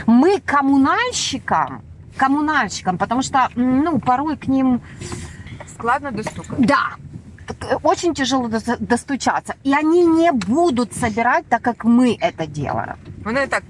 Мы 0.06 0.40
коммунальщикам, 0.40 1.82
коммунальщикам, 2.16 2.98
потому 2.98 3.22
что, 3.22 3.48
м, 3.56 3.80
ну, 3.84 3.98
порой 3.98 4.36
к 4.36 4.48
ним 4.50 4.80
Складно 5.74 6.10
достукати. 6.10 6.62
да, 6.62 6.96
так, 7.46 7.80
очень 7.82 8.14
тяжело 8.14 8.48
дос- 8.48 8.76
достучаться. 8.80 9.54
И 9.64 9.72
они 9.72 10.04
не 10.04 10.32
будут 10.32 10.94
собирать, 10.94 11.46
так 11.48 11.62
как 11.62 11.84
мы 11.84 12.16
это 12.20 12.46
делаем. 12.46 12.96
Воно 13.24 13.46
так, 13.46 13.62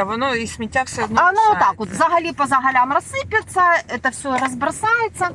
а 0.00 0.04
воно 0.04 0.34
і 0.34 0.46
сміття 0.46 0.82
все 0.82 1.04
одно. 1.04 1.20
А 1.20 1.28
оно 1.28 1.40
вот 1.40 1.40
лишається. 1.56 1.66
так 1.68 1.78
вот, 1.78 1.94
заголи 1.94 2.32
по 2.32 2.46
заголям 2.46 2.92
рассыпется, 2.92 3.62
это 3.88 4.10
все 4.10 4.38
разбросается. 4.38 5.28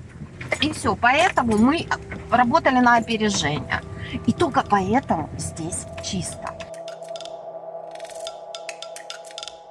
И 0.62 0.70
все. 0.72 0.96
Поэтому 1.02 1.58
мы 1.58 1.88
работали 2.32 2.80
на 2.82 2.98
опережение. 2.98 3.82
И 4.28 4.32
только 4.32 4.62
поэтому 4.70 5.28
здесь 5.38 5.86
чисто. 6.04 6.54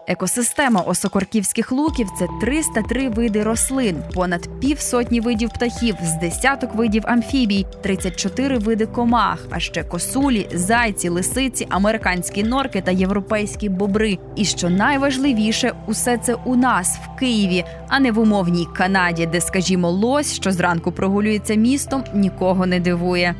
Екосистема 0.10 0.82
осокорківських 0.82 1.72
луків 1.72 2.08
це 2.20 2.28
303 2.42 3.10
види 3.10 3.44
рослин, 3.44 4.04
понад 4.14 4.60
півсотні 4.60 5.20
видів 5.20 5.50
птахів, 5.50 5.96
з 6.04 6.20
десяток 6.20 6.76
видів 6.76 7.04
амфібій, 7.06 7.66
34 7.84 8.58
види 8.58 8.86
комах, 8.86 9.46
а 9.50 9.60
ще 9.60 9.84
косулі, 9.84 10.50
зайці, 10.54 11.10
лисиці, 11.10 11.68
американські 11.70 12.44
норки 12.44 12.82
та 12.82 12.92
європейські 12.92 13.70
бобри. 13.70 14.18
І 14.36 14.46
що 14.46 14.70
найважливіше, 14.70 15.74
усе 15.88 16.18
це 16.18 16.34
у 16.34 16.56
нас 16.56 16.98
в 16.98 17.20
Києві, 17.20 17.66
а 17.88 18.00
не 18.00 18.12
в 18.12 18.20
умовній 18.20 18.68
Канаді, 18.76 19.26
де, 19.26 19.42
скажімо, 19.42 19.90
лось, 19.92 20.34
що 20.34 20.52
зранку 20.52 20.92
прогулюється 20.92 21.56
містом, 21.56 22.04
нікого 22.14 22.66
не 22.66 22.80
дивує. 22.80 23.36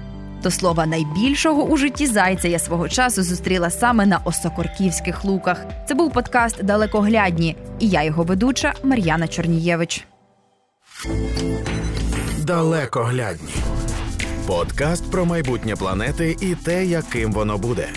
До 0.48 0.52
слова, 0.52 0.86
найбільшого 0.86 1.64
у 1.64 1.78
житті 1.78 2.08
зайця 2.08 2.48
я 2.48 2.60
свого 2.60 2.90
часу 2.90 3.24
зустріла 3.24 3.70
саме 3.70 4.06
на 4.06 4.18
осокорківських 4.18 5.26
луках. 5.26 5.66
Це 5.88 5.96
був 5.96 6.14
подкаст 6.14 6.64
Далекоглядні, 6.64 7.56
і 7.80 7.90
я 7.90 8.04
його 8.04 8.24
ведуча 8.24 8.74
Мар'яна 8.84 9.28
Чорнієвич. 9.28 10.08
Далекоглядні. 12.40 13.54
Подкаст 14.46 15.12
про 15.12 15.26
майбутнє 15.26 15.76
планети 15.76 16.36
і 16.42 16.56
те, 16.56 16.86
яким 16.86 17.32
воно 17.32 17.58
буде. 17.58 17.88